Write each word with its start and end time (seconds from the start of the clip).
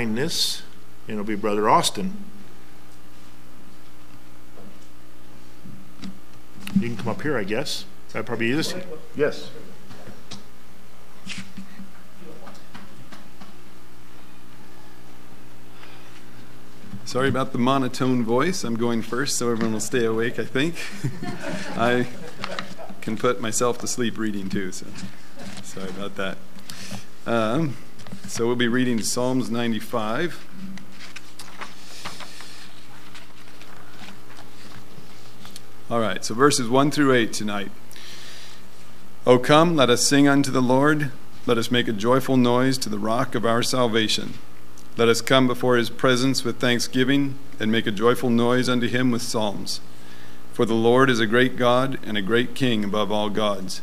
kindness, 0.00 0.62
and 1.06 1.12
it'll 1.12 1.26
be 1.26 1.34
Brother 1.34 1.68
Austin. 1.68 2.16
You 6.74 6.88
can 6.88 6.96
come 6.96 7.08
up 7.08 7.20
here, 7.20 7.36
I 7.36 7.44
guess. 7.44 7.84
That 8.14 8.24
probably 8.24 8.50
is. 8.50 8.74
Yes. 9.14 9.50
Sorry 17.04 17.28
about 17.28 17.52
the 17.52 17.58
monotone 17.58 18.24
voice. 18.24 18.64
I'm 18.64 18.76
going 18.76 19.02
first 19.02 19.36
so 19.36 19.50
everyone 19.50 19.74
will 19.74 19.80
stay 19.80 20.06
awake, 20.06 20.38
I 20.38 20.46
think. 20.46 20.76
I 21.76 22.06
can 23.02 23.18
put 23.18 23.42
myself 23.42 23.76
to 23.80 23.86
sleep 23.86 24.16
reading 24.16 24.48
too, 24.48 24.72
so 24.72 24.86
sorry 25.62 25.90
about 25.90 26.16
that. 26.16 26.38
Um, 27.26 27.76
so 28.26 28.46
we'll 28.46 28.56
be 28.56 28.68
reading 28.68 29.00
Psalms 29.00 29.50
95. 29.50 30.46
All 35.90 36.00
right, 36.00 36.24
so 36.24 36.34
verses 36.34 36.68
1 36.68 36.90
through 36.92 37.12
8 37.14 37.32
tonight. 37.32 37.70
O 39.26 39.38
come, 39.38 39.74
let 39.76 39.90
us 39.90 40.06
sing 40.06 40.28
unto 40.28 40.50
the 40.50 40.62
Lord. 40.62 41.10
Let 41.46 41.58
us 41.58 41.70
make 41.70 41.88
a 41.88 41.92
joyful 41.92 42.36
noise 42.36 42.78
to 42.78 42.88
the 42.88 42.98
rock 42.98 43.34
of 43.34 43.44
our 43.44 43.62
salvation. 43.62 44.34
Let 44.96 45.08
us 45.08 45.20
come 45.20 45.46
before 45.46 45.76
his 45.76 45.90
presence 45.90 46.44
with 46.44 46.60
thanksgiving 46.60 47.38
and 47.58 47.72
make 47.72 47.86
a 47.86 47.90
joyful 47.90 48.30
noise 48.30 48.68
unto 48.68 48.86
him 48.86 49.10
with 49.10 49.22
psalms. 49.22 49.80
For 50.52 50.64
the 50.64 50.74
Lord 50.74 51.10
is 51.10 51.20
a 51.20 51.26
great 51.26 51.56
God 51.56 51.98
and 52.04 52.16
a 52.16 52.22
great 52.22 52.54
King 52.54 52.84
above 52.84 53.10
all 53.10 53.30
gods. 53.30 53.82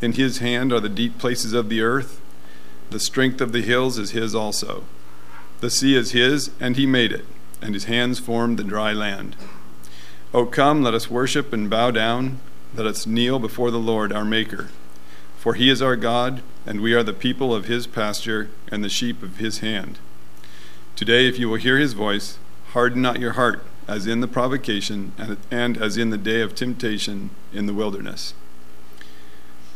In 0.00 0.12
his 0.12 0.38
hand 0.38 0.72
are 0.72 0.80
the 0.80 0.88
deep 0.88 1.18
places 1.18 1.52
of 1.52 1.68
the 1.68 1.80
earth, 1.80 2.20
the 2.90 3.00
strength 3.00 3.40
of 3.40 3.52
the 3.52 3.62
hills 3.62 3.98
is 3.98 4.12
his 4.12 4.34
also. 4.34 4.84
The 5.60 5.70
sea 5.70 5.94
is 5.94 6.12
his, 6.12 6.50
and 6.60 6.76
he 6.76 6.86
made 6.86 7.12
it, 7.12 7.24
and 7.60 7.74
his 7.74 7.84
hands 7.84 8.18
formed 8.18 8.58
the 8.58 8.64
dry 8.64 8.92
land. 8.92 9.36
O 10.32 10.46
come, 10.46 10.82
let 10.82 10.94
us 10.94 11.10
worship 11.10 11.52
and 11.52 11.70
bow 11.70 11.90
down. 11.90 12.40
Let 12.74 12.86
us 12.86 13.06
kneel 13.06 13.38
before 13.38 13.70
the 13.70 13.78
Lord 13.78 14.12
our 14.12 14.24
Maker. 14.24 14.68
For 15.36 15.54
he 15.54 15.70
is 15.70 15.80
our 15.80 15.96
God, 15.96 16.42
and 16.66 16.80
we 16.80 16.92
are 16.94 17.02
the 17.02 17.12
people 17.12 17.54
of 17.54 17.64
his 17.64 17.86
pasture 17.86 18.50
and 18.70 18.84
the 18.84 18.88
sheep 18.88 19.22
of 19.22 19.38
his 19.38 19.58
hand. 19.58 19.98
Today, 20.96 21.26
if 21.26 21.38
you 21.38 21.48
will 21.48 21.56
hear 21.56 21.78
his 21.78 21.92
voice, 21.92 22.38
harden 22.72 23.00
not 23.00 23.20
your 23.20 23.32
heart, 23.32 23.64
as 23.86 24.06
in 24.06 24.20
the 24.20 24.28
provocation 24.28 25.12
and 25.16 25.38
and 25.50 25.78
as 25.78 25.96
in 25.96 26.10
the 26.10 26.18
day 26.18 26.42
of 26.42 26.54
temptation 26.54 27.30
in 27.52 27.66
the 27.66 27.72
wilderness. 27.72 28.34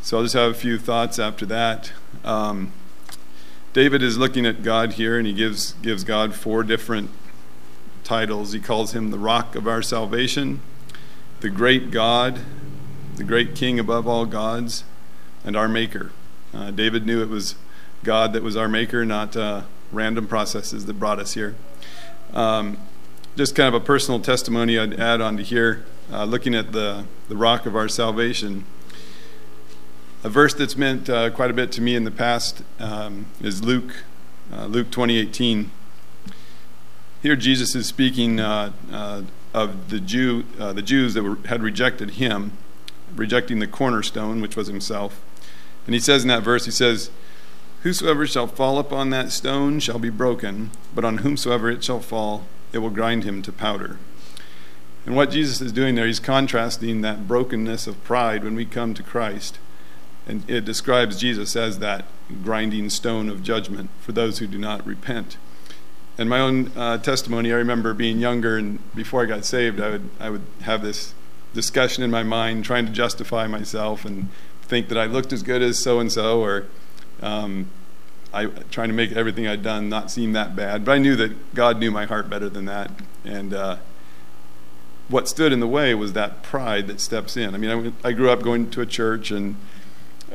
So 0.02 0.18
I'll 0.18 0.24
just 0.24 0.34
have 0.34 0.50
a 0.50 0.54
few 0.54 0.78
thoughts 0.78 1.18
after 1.18 1.46
that. 1.46 1.92
Um, 2.24 2.72
David 3.72 4.02
is 4.02 4.18
looking 4.18 4.44
at 4.44 4.62
God 4.62 4.94
here, 4.94 5.16
and 5.16 5.26
he 5.26 5.32
gives, 5.32 5.72
gives 5.74 6.04
God 6.04 6.34
four 6.34 6.62
different 6.62 7.08
titles. 8.04 8.52
He 8.52 8.60
calls 8.60 8.94
him 8.94 9.10
the 9.10 9.18
rock 9.18 9.56
of 9.56 9.66
our 9.66 9.80
salvation, 9.80 10.60
the 11.40 11.48
great 11.48 11.90
God, 11.90 12.40
the 13.16 13.24
great 13.24 13.54
king 13.54 13.78
above 13.78 14.06
all 14.06 14.26
gods, 14.26 14.84
and 15.42 15.56
our 15.56 15.68
maker. 15.68 16.12
Uh, 16.52 16.70
David 16.70 17.06
knew 17.06 17.22
it 17.22 17.30
was 17.30 17.54
God 18.04 18.34
that 18.34 18.42
was 18.42 18.56
our 18.56 18.68
maker, 18.68 19.06
not 19.06 19.36
uh, 19.36 19.62
random 19.90 20.26
processes 20.26 20.84
that 20.84 20.94
brought 20.94 21.18
us 21.18 21.32
here. 21.32 21.54
Um, 22.34 22.76
just 23.36 23.54
kind 23.54 23.74
of 23.74 23.80
a 23.80 23.84
personal 23.84 24.20
testimony 24.20 24.78
I'd 24.78 25.00
add 25.00 25.22
on 25.22 25.38
to 25.38 25.42
here, 25.42 25.86
uh, 26.12 26.24
looking 26.24 26.54
at 26.54 26.72
the, 26.72 27.06
the 27.28 27.36
rock 27.36 27.64
of 27.64 27.74
our 27.74 27.88
salvation. 27.88 28.66
A 30.24 30.28
verse 30.28 30.54
that's 30.54 30.76
meant 30.76 31.10
uh, 31.10 31.30
quite 31.30 31.50
a 31.50 31.52
bit 31.52 31.72
to 31.72 31.80
me 31.80 31.96
in 31.96 32.04
the 32.04 32.10
past 32.12 32.62
um, 32.78 33.26
is 33.40 33.64
Luke, 33.64 34.04
uh, 34.52 34.66
Luke 34.66 34.88
2018. 34.92 35.72
Here, 37.22 37.34
Jesus 37.34 37.74
is 37.74 37.86
speaking 37.86 38.38
uh, 38.38 38.70
uh, 38.92 39.22
of 39.52 39.90
the 39.90 39.98
Jew, 39.98 40.44
uh, 40.60 40.72
the 40.74 40.82
Jews 40.82 41.14
that 41.14 41.24
were, 41.24 41.38
had 41.46 41.60
rejected 41.60 42.10
him, 42.10 42.52
rejecting 43.16 43.58
the 43.58 43.66
cornerstone, 43.66 44.40
which 44.40 44.54
was 44.54 44.68
himself. 44.68 45.20
And 45.86 45.94
he 45.94 46.00
says 46.00 46.22
in 46.22 46.28
that 46.28 46.44
verse, 46.44 46.66
he 46.66 46.70
says, 46.70 47.10
Whosoever 47.82 48.24
shall 48.24 48.46
fall 48.46 48.78
upon 48.78 49.10
that 49.10 49.32
stone 49.32 49.80
shall 49.80 49.98
be 49.98 50.10
broken, 50.10 50.70
but 50.94 51.04
on 51.04 51.18
whomsoever 51.18 51.68
it 51.68 51.82
shall 51.82 51.98
fall, 51.98 52.44
it 52.72 52.78
will 52.78 52.90
grind 52.90 53.24
him 53.24 53.42
to 53.42 53.50
powder. 53.50 53.98
And 55.04 55.16
what 55.16 55.32
Jesus 55.32 55.60
is 55.60 55.72
doing 55.72 55.96
there, 55.96 56.06
he's 56.06 56.20
contrasting 56.20 57.00
that 57.00 57.26
brokenness 57.26 57.88
of 57.88 58.04
pride 58.04 58.44
when 58.44 58.54
we 58.54 58.64
come 58.64 58.94
to 58.94 59.02
Christ. 59.02 59.58
And 60.26 60.48
it 60.48 60.64
describes 60.64 61.18
Jesus 61.18 61.56
as 61.56 61.78
that 61.80 62.04
grinding 62.44 62.90
stone 62.90 63.28
of 63.28 63.42
judgment 63.42 63.90
for 64.00 64.12
those 64.12 64.38
who 64.38 64.46
do 64.46 64.58
not 64.58 64.86
repent 64.86 65.36
And 66.18 66.28
my 66.28 66.40
own 66.40 66.70
uh, 66.76 66.98
testimony, 66.98 67.52
I 67.52 67.56
remember 67.56 67.94
being 67.94 68.18
younger 68.18 68.58
and 68.58 68.78
before 68.94 69.22
I 69.22 69.26
got 69.26 69.44
saved, 69.44 69.80
I 69.80 69.90
would 69.90 70.10
I 70.20 70.30
would 70.30 70.42
have 70.60 70.82
this 70.82 71.14
discussion 71.54 72.02
in 72.02 72.10
my 72.10 72.22
mind, 72.22 72.64
trying 72.64 72.86
to 72.86 72.92
justify 72.92 73.46
myself 73.46 74.04
and 74.04 74.28
think 74.62 74.88
that 74.88 74.98
I 74.98 75.06
looked 75.06 75.32
as 75.32 75.42
good 75.42 75.62
as 75.62 75.78
so 75.82 76.00
and 76.00 76.12
so, 76.12 76.40
or 76.40 76.66
um, 77.22 77.70
I 78.32 78.46
trying 78.46 78.88
to 78.88 78.94
make 78.94 79.12
everything 79.12 79.46
I'd 79.46 79.62
done 79.62 79.88
not 79.88 80.10
seem 80.10 80.32
that 80.32 80.54
bad. 80.54 80.84
But 80.84 80.92
I 80.92 80.98
knew 80.98 81.16
that 81.16 81.54
God 81.54 81.78
knew 81.78 81.90
my 81.90 82.04
heart 82.04 82.28
better 82.28 82.48
than 82.48 82.66
that, 82.66 82.90
and 83.24 83.54
uh, 83.54 83.76
what 85.08 85.28
stood 85.28 85.52
in 85.52 85.60
the 85.60 85.66
way 85.66 85.94
was 85.94 86.12
that 86.12 86.42
pride 86.42 86.86
that 86.88 87.00
steps 87.00 87.36
in. 87.36 87.54
I 87.54 87.58
mean, 87.58 87.94
I, 88.04 88.08
I 88.08 88.12
grew 88.12 88.30
up 88.30 88.42
going 88.42 88.70
to 88.70 88.80
a 88.80 88.86
church 88.86 89.30
and. 89.30 89.56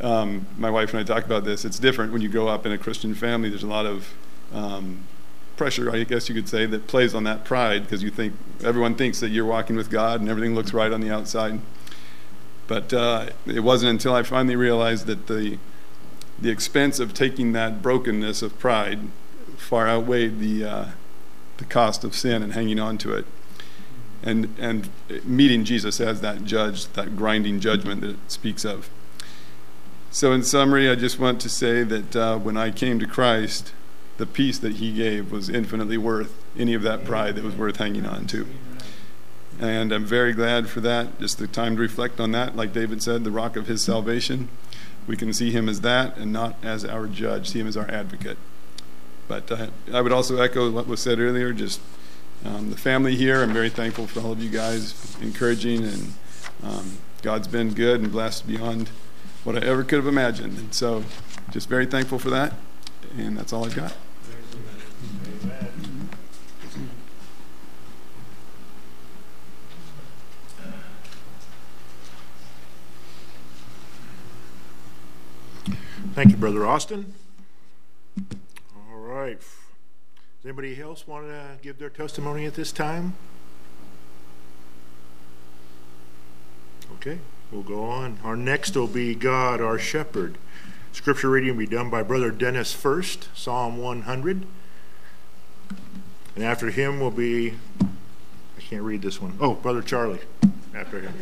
Um, 0.01 0.47
my 0.57 0.69
wife 0.69 0.93
and 0.93 0.99
I 0.99 1.03
talk 1.03 1.25
about 1.25 1.43
this. 1.43 1.65
It's 1.65 1.79
different 1.79 2.13
when 2.13 2.21
you 2.21 2.29
grow 2.29 2.47
up 2.47 2.65
in 2.65 2.71
a 2.71 2.77
Christian 2.77 3.15
family. 3.15 3.49
There's 3.49 3.63
a 3.63 3.67
lot 3.67 3.85
of 3.85 4.13
um, 4.53 5.07
pressure, 5.57 5.91
I 5.91 6.03
guess 6.03 6.29
you 6.29 6.35
could 6.35 6.47
say, 6.47 6.65
that 6.65 6.87
plays 6.87 7.13
on 7.15 7.23
that 7.23 7.43
pride 7.43 7.83
because 7.83 8.03
you 8.03 8.11
think 8.11 8.33
everyone 8.63 8.95
thinks 8.95 9.19
that 9.19 9.29
you're 9.29 9.45
walking 9.45 9.75
with 9.75 9.89
God 9.89 10.21
and 10.21 10.29
everything 10.29 10.55
looks 10.55 10.73
right 10.73 10.91
on 10.91 11.01
the 11.01 11.09
outside. 11.09 11.59
But 12.67 12.93
uh, 12.93 13.29
it 13.45 13.61
wasn't 13.61 13.91
until 13.91 14.13
I 14.13 14.23
finally 14.23 14.55
realized 14.55 15.07
that 15.07 15.27
the 15.27 15.57
the 16.39 16.51
expense 16.51 16.99
of 16.99 17.15
taking 17.15 17.53
that 17.53 17.81
brokenness 17.81 18.43
of 18.43 18.59
pride 18.59 18.99
far 19.57 19.87
outweighed 19.87 20.39
the 20.39 20.63
uh, 20.63 20.85
the 21.57 21.65
cost 21.65 22.03
of 22.03 22.15
sin 22.15 22.43
and 22.43 22.53
hanging 22.53 22.79
on 22.79 22.97
to 22.99 23.13
it, 23.13 23.25
and 24.21 24.53
and 24.59 24.89
meeting 25.23 25.63
Jesus 25.63 25.99
as 25.99 26.21
that 26.21 26.43
judge, 26.43 26.87
that 26.93 27.15
grinding 27.15 27.59
judgment 27.59 28.01
that 28.01 28.11
it 28.11 28.31
speaks 28.31 28.65
of. 28.65 28.89
So, 30.17 30.31
in 30.31 30.41
summary, 30.41 30.89
I 30.89 30.95
just 30.95 31.19
want 31.19 31.39
to 31.41 31.47
say 31.47 31.83
that 31.83 32.15
uh, 32.15 32.39
when 32.39 32.57
I 32.57 32.71
came 32.71 32.97
to 32.97 33.05
Christ, 33.05 33.71
the 34.17 34.25
peace 34.25 34.57
that 34.57 34.77
he 34.77 34.91
gave 34.91 35.31
was 35.31 35.47
infinitely 35.47 35.99
worth 35.99 36.43
any 36.57 36.73
of 36.73 36.81
that 36.81 37.05
pride 37.05 37.35
that 37.35 37.43
was 37.43 37.55
worth 37.55 37.75
hanging 37.77 38.07
on 38.07 38.25
to. 38.25 38.47
And 39.59 39.91
I'm 39.91 40.05
very 40.05 40.33
glad 40.33 40.69
for 40.69 40.81
that. 40.81 41.19
Just 41.19 41.37
the 41.37 41.45
time 41.45 41.75
to 41.75 41.83
reflect 41.83 42.19
on 42.19 42.31
that. 42.31 42.55
Like 42.55 42.73
David 42.73 43.03
said, 43.03 43.25
the 43.25 43.29
rock 43.29 43.55
of 43.55 43.67
his 43.67 43.83
salvation. 43.83 44.49
We 45.05 45.15
can 45.15 45.33
see 45.33 45.51
him 45.51 45.69
as 45.69 45.81
that 45.81 46.17
and 46.17 46.33
not 46.33 46.55
as 46.63 46.83
our 46.83 47.05
judge, 47.05 47.49
see 47.49 47.59
him 47.59 47.67
as 47.67 47.77
our 47.77 47.87
advocate. 47.87 48.39
But 49.27 49.51
uh, 49.51 49.67
I 49.93 50.01
would 50.01 50.11
also 50.11 50.41
echo 50.41 50.71
what 50.71 50.87
was 50.87 50.99
said 50.99 51.19
earlier 51.19 51.53
just 51.53 51.79
um, 52.43 52.71
the 52.71 52.77
family 52.77 53.15
here. 53.15 53.43
I'm 53.43 53.53
very 53.53 53.69
thankful 53.69 54.07
for 54.07 54.21
all 54.21 54.31
of 54.31 54.41
you 54.41 54.49
guys, 54.49 55.15
encouraging, 55.21 55.83
and 55.83 56.13
um, 56.63 56.97
God's 57.21 57.47
been 57.47 57.75
good 57.75 58.01
and 58.01 58.11
blessed 58.11 58.47
beyond 58.47 58.89
what 59.47 59.63
I 59.63 59.65
ever 59.65 59.81
could 59.81 59.95
have 59.95 60.07
imagined. 60.07 60.57
And 60.57 60.75
so, 60.75 61.05
just 61.51 61.69
very 61.69 61.85
thankful 61.85 62.19
for 62.19 62.29
that. 62.31 62.53
And 63.17 63.37
that's 63.37 63.53
all 63.53 63.63
I've 63.63 63.73
got. 63.73 63.93
Thank 76.13 76.31
you, 76.31 76.35
Brother 76.35 76.67
Austin. 76.67 77.13
All 78.75 78.97
right. 78.97 79.39
Does 79.39 79.47
anybody 80.43 80.81
else 80.81 81.07
want 81.07 81.27
to 81.27 81.57
give 81.61 81.79
their 81.79 81.89
testimony 81.89 82.45
at 82.45 82.55
this 82.55 82.73
time? 82.73 83.15
Okay, 86.95 87.19
we'll 87.51 87.63
go 87.63 87.85
on. 87.85 88.19
Our 88.23 88.35
next 88.35 88.75
will 88.75 88.87
be 88.87 89.15
God, 89.15 89.61
our 89.61 89.79
shepherd. 89.79 90.37
Scripture 90.91 91.29
reading 91.29 91.51
will 91.51 91.59
be 91.59 91.67
done 91.67 91.89
by 91.89 92.03
Brother 92.03 92.31
Dennis 92.31 92.73
first, 92.73 93.29
Psalm 93.35 93.77
100. 93.77 94.45
And 96.35 96.43
after 96.43 96.69
him 96.69 96.99
will 96.99 97.11
be, 97.11 97.53
I 97.81 98.61
can't 98.61 98.83
read 98.83 99.01
this 99.01 99.21
one. 99.21 99.37
Oh, 99.39 99.53
Brother 99.53 99.81
Charlie 99.81 100.19
after 100.73 101.01
him. 101.01 101.13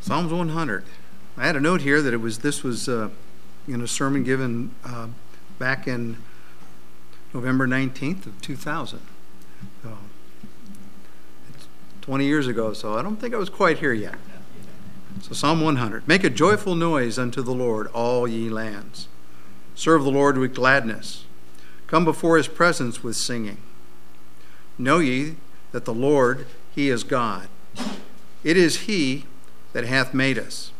Psalms 0.00 0.32
100. 0.32 0.84
I 1.38 1.46
had 1.46 1.54
a 1.54 1.60
note 1.60 1.82
here 1.82 2.02
that 2.02 2.12
it 2.12 2.16
was 2.16 2.38
this 2.38 2.64
was 2.64 2.88
uh, 2.88 3.10
in 3.68 3.80
a 3.80 3.86
sermon 3.86 4.24
given 4.24 4.72
uh, 4.84 5.06
back 5.58 5.86
in 5.86 6.16
November 7.32 7.68
19th 7.68 8.26
of 8.26 8.40
2000. 8.40 9.00
So 9.84 9.98
20 12.00 12.24
years 12.24 12.48
ago, 12.48 12.72
so 12.72 12.98
I 12.98 13.02
don't 13.02 13.20
think 13.20 13.34
I 13.34 13.36
was 13.36 13.50
quite 13.50 13.78
here 13.78 13.92
yet. 13.92 14.16
So, 15.22 15.32
Psalm 15.32 15.60
100 15.60 16.08
Make 16.08 16.24
a 16.24 16.30
joyful 16.30 16.74
noise 16.74 17.18
unto 17.18 17.42
the 17.42 17.54
Lord, 17.54 17.86
all 17.88 18.26
ye 18.26 18.48
lands. 18.48 19.06
Serve 19.76 20.02
the 20.02 20.10
Lord 20.10 20.38
with 20.38 20.54
gladness. 20.54 21.24
Come 21.86 22.04
before 22.04 22.36
his 22.36 22.48
presence 22.48 23.04
with 23.04 23.14
singing. 23.14 23.58
Know 24.76 24.98
ye 24.98 25.36
that 25.72 25.84
the 25.84 25.94
Lord, 25.94 26.46
he 26.74 26.88
is 26.88 27.04
God. 27.04 27.48
It 28.42 28.56
is 28.56 28.80
he 28.80 29.26
that 29.72 29.84
hath 29.84 30.12
made 30.12 30.38
us, 30.38 30.72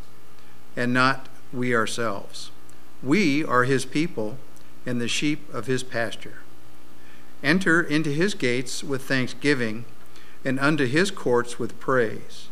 and 0.79 0.95
not 0.95 1.29
we 1.53 1.75
ourselves. 1.75 2.53
We 3.03 3.45
are 3.45 3.65
his 3.65 3.85
people 3.85 4.39
and 4.87 5.01
the 5.01 5.09
sheep 5.09 5.53
of 5.53 5.67
his 5.67 5.83
pasture. 5.83 6.39
Enter 7.43 7.83
into 7.83 8.11
his 8.11 8.35
gates 8.35 8.85
with 8.85 9.03
thanksgiving, 9.03 9.85
and 10.45 10.61
unto 10.61 10.87
his 10.87 11.11
courts 11.11 11.59
with 11.59 11.79
praise. 11.81 12.47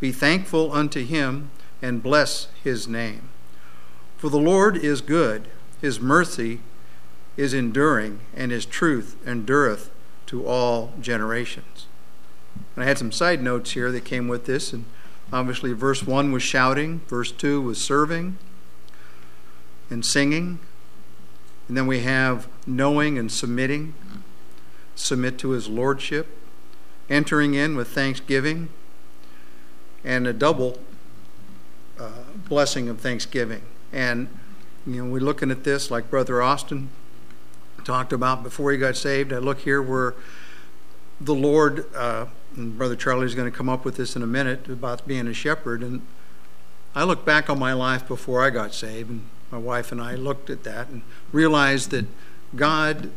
Be 0.00 0.10
thankful 0.10 0.72
unto 0.72 1.04
him, 1.04 1.50
and 1.80 2.02
bless 2.02 2.48
his 2.64 2.88
name. 2.88 3.28
For 4.16 4.28
the 4.28 4.40
Lord 4.40 4.76
is 4.76 5.00
good, 5.00 5.46
his 5.80 6.00
mercy 6.00 6.60
is 7.36 7.54
enduring, 7.54 8.18
and 8.34 8.50
his 8.50 8.66
truth 8.66 9.16
endureth 9.24 9.90
to 10.26 10.44
all 10.44 10.92
generations. 11.00 11.86
And 12.74 12.84
I 12.84 12.88
had 12.88 12.98
some 12.98 13.12
side 13.12 13.40
notes 13.40 13.72
here 13.72 13.92
that 13.92 14.04
came 14.04 14.26
with 14.26 14.46
this, 14.46 14.72
and 14.72 14.84
obviously, 15.32 15.72
verse 15.72 16.02
1 16.02 16.32
was 16.32 16.42
shouting, 16.42 17.00
verse 17.08 17.32
2 17.32 17.60
was 17.60 17.80
serving 17.80 18.38
and 19.90 20.04
singing, 20.04 20.58
and 21.68 21.76
then 21.76 21.86
we 21.86 22.00
have 22.00 22.48
knowing 22.66 23.18
and 23.18 23.30
submitting, 23.30 23.94
submit 24.94 25.38
to 25.38 25.50
his 25.50 25.68
lordship, 25.68 26.26
entering 27.08 27.54
in 27.54 27.76
with 27.76 27.88
thanksgiving, 27.88 28.68
and 30.04 30.26
a 30.26 30.32
double 30.32 30.78
uh, 31.98 32.10
blessing 32.48 32.88
of 32.88 33.00
thanksgiving. 33.00 33.62
And, 33.92 34.28
you 34.86 35.04
know, 35.04 35.10
we're 35.10 35.20
looking 35.20 35.50
at 35.50 35.64
this 35.64 35.90
like 35.90 36.10
Brother 36.10 36.42
Austin 36.42 36.90
talked 37.84 38.12
about 38.12 38.42
before 38.42 38.70
he 38.70 38.78
got 38.78 38.96
saved. 38.96 39.32
I 39.32 39.38
look 39.38 39.60
here 39.60 39.80
where 39.80 40.14
the 41.20 41.34
Lord, 41.34 41.86
uh, 41.94 42.26
and 42.58 42.76
Brother 42.76 42.96
Charlie's 42.96 43.34
going 43.34 43.50
to 43.50 43.56
come 43.56 43.68
up 43.68 43.84
with 43.84 43.96
this 43.96 44.16
in 44.16 44.22
a 44.22 44.26
minute 44.26 44.68
about 44.68 45.06
being 45.06 45.26
a 45.26 45.32
shepherd. 45.32 45.82
And 45.82 46.02
I 46.94 47.04
look 47.04 47.24
back 47.24 47.48
on 47.48 47.58
my 47.58 47.72
life 47.72 48.06
before 48.06 48.44
I 48.44 48.50
got 48.50 48.74
saved, 48.74 49.08
and 49.08 49.28
my 49.50 49.58
wife 49.58 49.92
and 49.92 50.00
I 50.00 50.14
looked 50.14 50.50
at 50.50 50.64
that 50.64 50.88
and 50.88 51.02
realized 51.32 51.90
that 51.90 52.06
God 52.54 53.10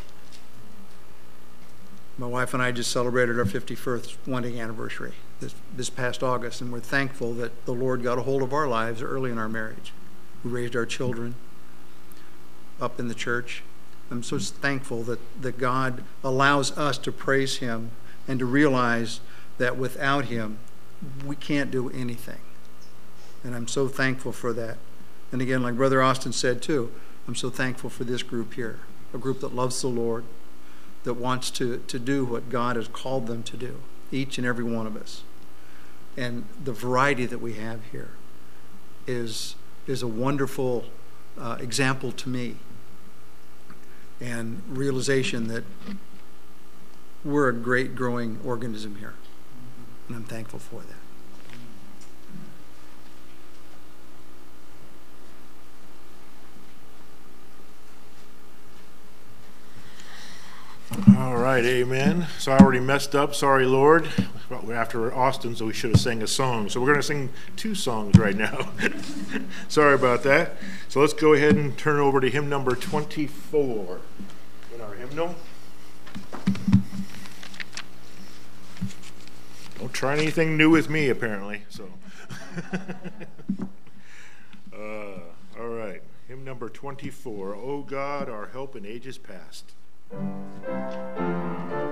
My 2.18 2.26
wife 2.26 2.52
and 2.52 2.62
I 2.62 2.72
just 2.72 2.90
celebrated 2.90 3.38
our 3.38 3.44
51st 3.44 4.16
wedding 4.26 4.60
anniversary 4.60 5.12
this, 5.40 5.54
this 5.74 5.90
past 5.90 6.22
August, 6.22 6.60
and 6.60 6.72
we're 6.72 6.80
thankful 6.80 7.32
that 7.34 7.64
the 7.64 7.72
Lord 7.72 8.02
got 8.02 8.18
a 8.18 8.22
hold 8.22 8.42
of 8.42 8.52
our 8.52 8.66
lives 8.66 9.02
early 9.02 9.30
in 9.30 9.38
our 9.38 9.48
marriage. 9.48 9.92
We 10.44 10.50
raised 10.50 10.76
our 10.76 10.86
children 10.86 11.34
up 12.80 12.98
in 12.98 13.08
the 13.08 13.14
church. 13.14 13.62
I'm 14.10 14.22
so 14.22 14.38
thankful 14.38 15.02
that, 15.04 15.20
that 15.40 15.58
God 15.58 16.02
allows 16.22 16.76
us 16.76 16.98
to 16.98 17.12
praise 17.12 17.58
Him 17.58 17.90
and 18.28 18.38
to 18.38 18.44
realize 18.44 19.20
that 19.58 19.76
without 19.76 20.26
Him, 20.26 20.58
we 21.24 21.36
can't 21.36 21.70
do 21.70 21.88
anything. 21.90 22.40
And 23.44 23.54
I'm 23.54 23.68
so 23.68 23.88
thankful 23.88 24.32
for 24.32 24.52
that. 24.52 24.78
And 25.32 25.40
again, 25.40 25.62
like 25.62 25.76
Brother 25.76 26.02
Austin 26.02 26.32
said 26.32 26.62
too, 26.62 26.92
I'm 27.26 27.34
so 27.34 27.50
thankful 27.50 27.90
for 27.90 28.04
this 28.04 28.22
group 28.22 28.54
here 28.54 28.80
a 29.14 29.18
group 29.18 29.40
that 29.40 29.54
loves 29.54 29.80
the 29.82 29.88
Lord, 29.88 30.24
that 31.04 31.14
wants 31.14 31.50
to, 31.50 31.82
to 31.86 31.98
do 31.98 32.24
what 32.24 32.48
God 32.48 32.76
has 32.76 32.88
called 32.88 33.26
them 33.26 33.42
to 33.42 33.56
do, 33.56 33.80
each 34.10 34.38
and 34.38 34.46
every 34.46 34.64
one 34.64 34.86
of 34.86 34.96
us. 34.96 35.22
And 36.16 36.44
the 36.62 36.72
variety 36.72 37.26
that 37.26 37.38
we 37.38 37.54
have 37.54 37.80
here 37.90 38.10
is, 39.06 39.54
is 39.86 40.02
a 40.02 40.06
wonderful 40.06 40.84
uh, 41.38 41.56
example 41.60 42.12
to 42.12 42.28
me 42.28 42.56
and 44.20 44.62
realization 44.68 45.48
that 45.48 45.64
we're 47.24 47.48
a 47.48 47.52
great 47.52 47.94
growing 47.94 48.38
organism 48.44 48.96
here. 48.96 49.14
And 50.08 50.16
I'm 50.16 50.24
thankful 50.24 50.58
for 50.58 50.80
that. 50.82 51.01
All 61.16 61.36
right, 61.36 61.64
amen. 61.64 62.26
So 62.38 62.52
I 62.52 62.58
already 62.58 62.80
messed 62.80 63.14
up. 63.14 63.34
Sorry, 63.34 63.64
Lord. 63.64 64.08
After 64.70 65.14
Austin, 65.14 65.56
so 65.56 65.64
we 65.66 65.72
should 65.72 65.90
have 65.90 66.00
sang 66.00 66.22
a 66.22 66.26
song. 66.26 66.68
So 66.68 66.80
we're 66.80 66.88
going 66.88 66.98
to 66.98 67.02
sing 67.02 67.30
two 67.56 67.74
songs 67.74 68.18
right 68.18 68.36
now. 68.36 68.70
Sorry 69.68 69.94
about 69.94 70.22
that. 70.24 70.56
So 70.88 71.00
let's 71.00 71.14
go 71.14 71.32
ahead 71.32 71.56
and 71.56 71.76
turn 71.78 71.98
over 71.98 72.20
to 72.20 72.28
hymn 72.28 72.50
number 72.50 72.76
24 72.76 74.00
in 74.74 74.80
our 74.82 74.94
hymnal. 74.94 75.34
Don't 79.78 79.92
try 79.92 80.12
anything 80.12 80.58
new 80.58 80.68
with 80.68 80.90
me, 80.90 81.08
apparently. 81.08 81.62
So, 81.70 81.88
uh, 84.74 85.20
all 85.58 85.68
right. 85.68 86.02
Hymn 86.28 86.44
number 86.44 86.68
24. 86.68 87.54
O 87.54 87.82
God, 87.82 88.28
our 88.28 88.48
help 88.48 88.76
in 88.76 88.84
ages 88.84 89.16
past. 89.16 89.72
Música 90.12 91.91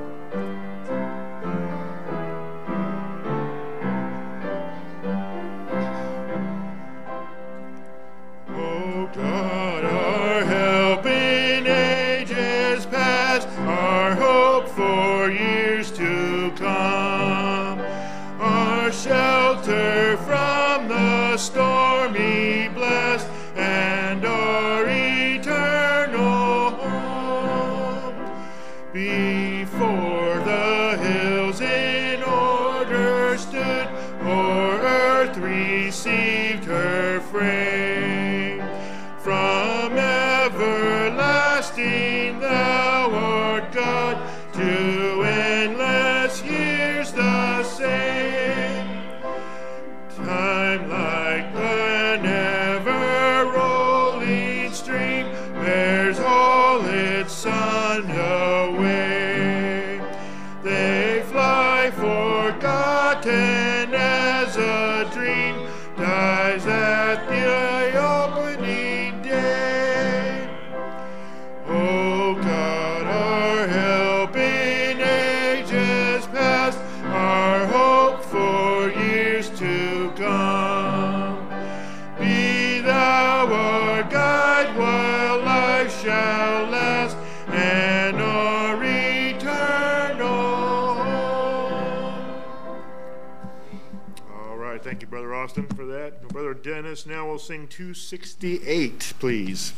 Brother 96.80 96.96
now 97.04 97.28
we'll 97.28 97.38
sing 97.38 97.68
268, 97.68 99.12
please. 99.18 99.75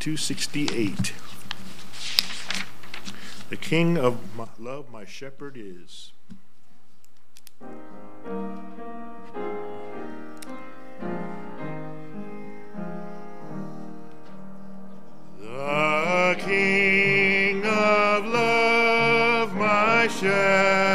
268. 0.00 1.12
The 3.48 3.56
King 3.56 3.98
of 3.98 4.18
my 4.36 4.48
love, 4.58 4.90
my 4.90 5.04
shepherd 5.04 5.56
is. 5.56 6.10
The 15.38 16.36
King 16.40 17.64
of 17.64 18.26
love, 18.26 19.54
my 19.54 20.08
shepherd 20.08 20.85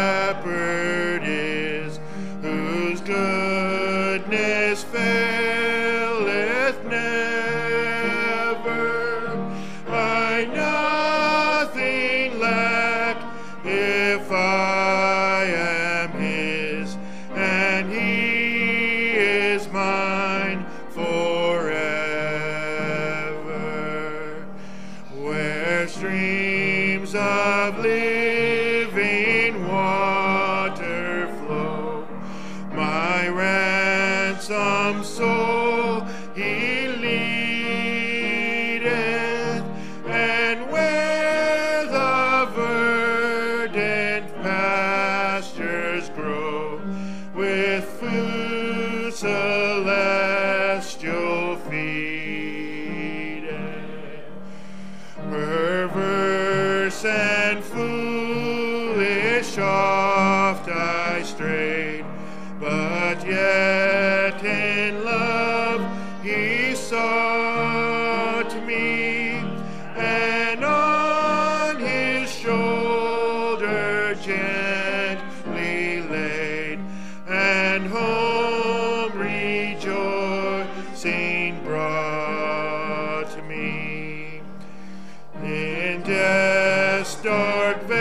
dark 87.72 88.01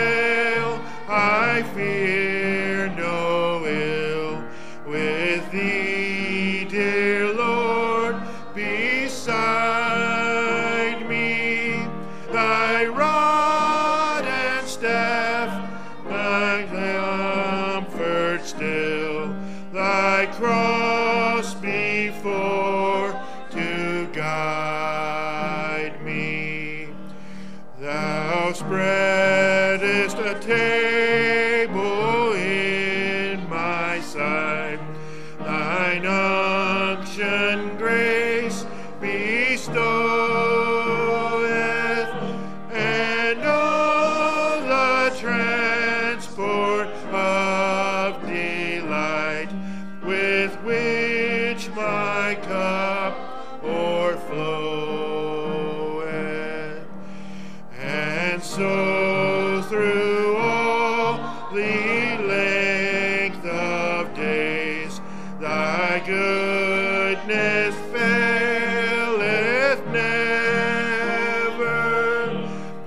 thy 65.91 65.99
goodness 65.99 67.75
faileth 67.91 69.85
never. 69.91 70.87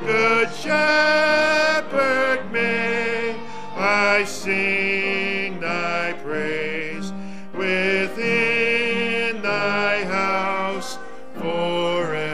Good 0.01 0.49
shepherd, 0.55 2.51
may 2.51 3.37
I 3.77 4.25
sing 4.25 5.61
thy 5.61 6.15
praise 6.25 7.13
within 7.53 9.43
thy 9.43 10.05
house 10.05 10.97
forever. 11.35 12.25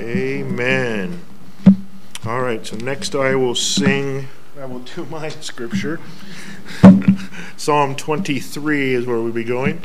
Amen. 0.00 1.20
All 2.26 2.40
right, 2.40 2.66
so 2.66 2.74
next 2.78 3.14
I 3.14 3.36
will 3.36 3.54
sing, 3.54 4.26
Do 4.94 5.06
my 5.06 5.30
scripture. 5.30 6.00
Psalm 7.56 7.96
23 7.96 8.94
is 8.94 9.06
where 9.06 9.18
we'll 9.18 9.32
be 9.32 9.42
going. 9.42 9.80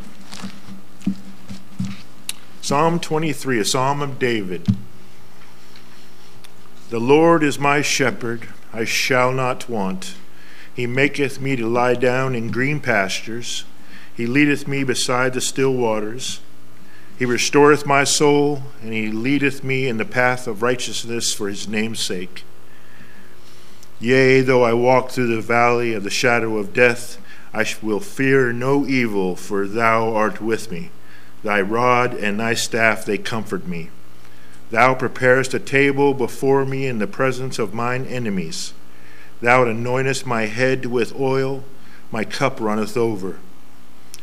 Psalm 2.61 2.99
23, 2.99 3.59
a 3.59 3.65
psalm 3.65 4.01
of 4.01 4.19
David. 4.19 4.67
The 6.89 6.99
Lord 6.99 7.41
is 7.41 7.57
my 7.57 7.81
shepherd, 7.81 8.49
I 8.73 8.83
shall 8.83 9.31
not 9.31 9.69
want. 9.69 10.15
He 10.73 10.85
maketh 10.85 11.39
me 11.39 11.55
to 11.55 11.67
lie 11.67 11.95
down 11.95 12.35
in 12.35 12.51
green 12.51 12.81
pastures. 12.81 13.63
He 14.13 14.27
leadeth 14.27 14.67
me 14.67 14.83
beside 14.83 15.33
the 15.33 15.41
still 15.41 15.73
waters. 15.73 16.41
He 17.17 17.23
restoreth 17.23 17.85
my 17.85 18.03
soul, 18.03 18.63
and 18.81 18.91
he 18.91 19.07
leadeth 19.07 19.63
me 19.63 19.87
in 19.87 19.97
the 19.97 20.05
path 20.05 20.47
of 20.47 20.61
righteousness 20.61 21.33
for 21.33 21.47
his 21.47 21.65
name's 21.65 22.01
sake. 22.01 22.43
Yea, 23.99 24.41
though 24.41 24.63
I 24.63 24.73
walk 24.73 25.09
through 25.09 25.35
the 25.35 25.41
valley 25.41 25.93
of 25.95 26.03
the 26.03 26.11
shadow 26.11 26.57
of 26.57 26.71
death, 26.73 27.19
I 27.51 27.65
will 27.81 27.99
fear 27.99 28.53
no 28.53 28.85
evil, 28.85 29.35
for 29.35 29.67
thou 29.67 30.13
art 30.13 30.39
with 30.39 30.71
me. 30.71 30.91
Thy 31.43 31.61
rod 31.61 32.13
and 32.13 32.39
thy 32.39 32.53
staff, 32.53 33.05
they 33.05 33.17
comfort 33.17 33.65
me. 33.67 33.89
Thou 34.69 34.93
preparest 34.93 35.55
a 35.55 35.59
table 35.59 36.13
before 36.13 36.63
me 36.63 36.85
in 36.85 36.99
the 36.99 37.07
presence 37.07 37.57
of 37.57 37.73
mine 37.73 38.05
enemies. 38.05 38.73
Thou 39.41 39.65
anointest 39.65 40.25
my 40.25 40.45
head 40.45 40.85
with 40.85 41.19
oil, 41.19 41.63
my 42.11 42.23
cup 42.23 42.59
runneth 42.59 42.97
over. 42.97 43.37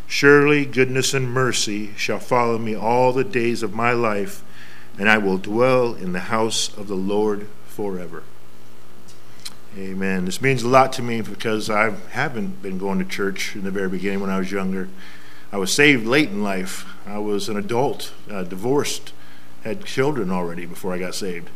Surely 0.06 0.64
goodness 0.64 1.14
and 1.14 1.28
mercy 1.28 1.94
shall 1.96 2.20
follow 2.20 2.58
me 2.58 2.76
all 2.76 3.12
the 3.12 3.24
days 3.24 3.64
of 3.64 3.74
my 3.74 3.90
life, 3.90 4.44
and 4.98 5.08
I 5.08 5.18
will 5.18 5.38
dwell 5.38 5.94
in 5.94 6.12
the 6.12 6.20
house 6.20 6.76
of 6.76 6.86
the 6.86 6.94
Lord 6.94 7.48
forever. 7.66 8.22
Amen. 9.76 10.24
This 10.24 10.40
means 10.40 10.62
a 10.62 10.68
lot 10.68 10.92
to 10.94 11.02
me 11.02 11.20
because 11.20 11.68
I 11.68 11.90
haven't 12.10 12.62
been 12.62 12.78
going 12.78 13.00
to 13.00 13.04
church 13.04 13.56
in 13.56 13.64
the 13.64 13.72
very 13.72 13.88
beginning 13.88 14.20
when 14.20 14.30
I 14.30 14.38
was 14.38 14.52
younger. 14.52 14.88
I 15.50 15.56
was 15.56 15.72
saved 15.72 16.06
late 16.06 16.28
in 16.28 16.44
life. 16.44 16.86
I 17.06 17.18
was 17.18 17.48
an 17.48 17.56
adult, 17.56 18.12
uh, 18.30 18.44
divorced, 18.44 19.12
had 19.64 19.84
children 19.84 20.30
already 20.30 20.64
before 20.64 20.94
I 20.94 20.98
got 20.98 21.16
saved. 21.16 21.50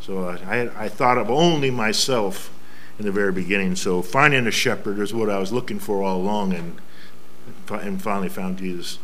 So 0.00 0.28
I, 0.28 0.84
I 0.84 0.88
thought 0.88 1.18
of 1.18 1.28
only 1.28 1.72
myself 1.72 2.52
in 3.00 3.04
the 3.04 3.10
very 3.10 3.32
beginning. 3.32 3.74
So 3.74 4.00
finding 4.00 4.46
a 4.46 4.52
shepherd 4.52 5.00
is 5.00 5.12
what 5.12 5.28
I 5.28 5.38
was 5.38 5.52
looking 5.52 5.80
for 5.80 6.04
all 6.04 6.18
along, 6.18 6.52
and 6.52 6.80
and 7.68 8.00
finally 8.00 8.28
found 8.28 8.58
Jesus. 8.58 8.98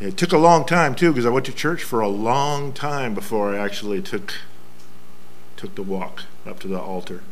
It 0.00 0.16
took 0.16 0.32
a 0.32 0.38
long 0.38 0.64
time 0.64 0.94
too 0.94 1.12
because 1.12 1.26
I 1.26 1.30
went 1.30 1.46
to 1.46 1.52
church 1.52 1.82
for 1.82 2.00
a 2.00 2.08
long 2.08 2.72
time 2.72 3.14
before 3.14 3.54
I 3.54 3.58
actually 3.58 4.00
took 4.00 4.34
took 5.64 5.74
the 5.76 5.82
walk 5.82 6.24
up 6.46 6.60
to 6.60 6.68
the 6.68 6.78
altar. 6.78 7.22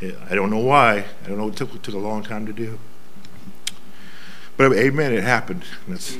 I 0.00 0.36
don't 0.36 0.50
know 0.50 0.58
why. 0.60 1.04
I 1.24 1.28
don't 1.28 1.36
know. 1.36 1.48
It 1.48 1.56
took, 1.56 1.74
it 1.74 1.82
took 1.82 1.96
a 1.96 1.98
long 1.98 2.22
time 2.22 2.46
to 2.46 2.52
do. 2.52 2.78
But 4.56 4.72
amen, 4.72 5.12
it 5.12 5.24
happened. 5.24 5.64
That's, 5.88 6.16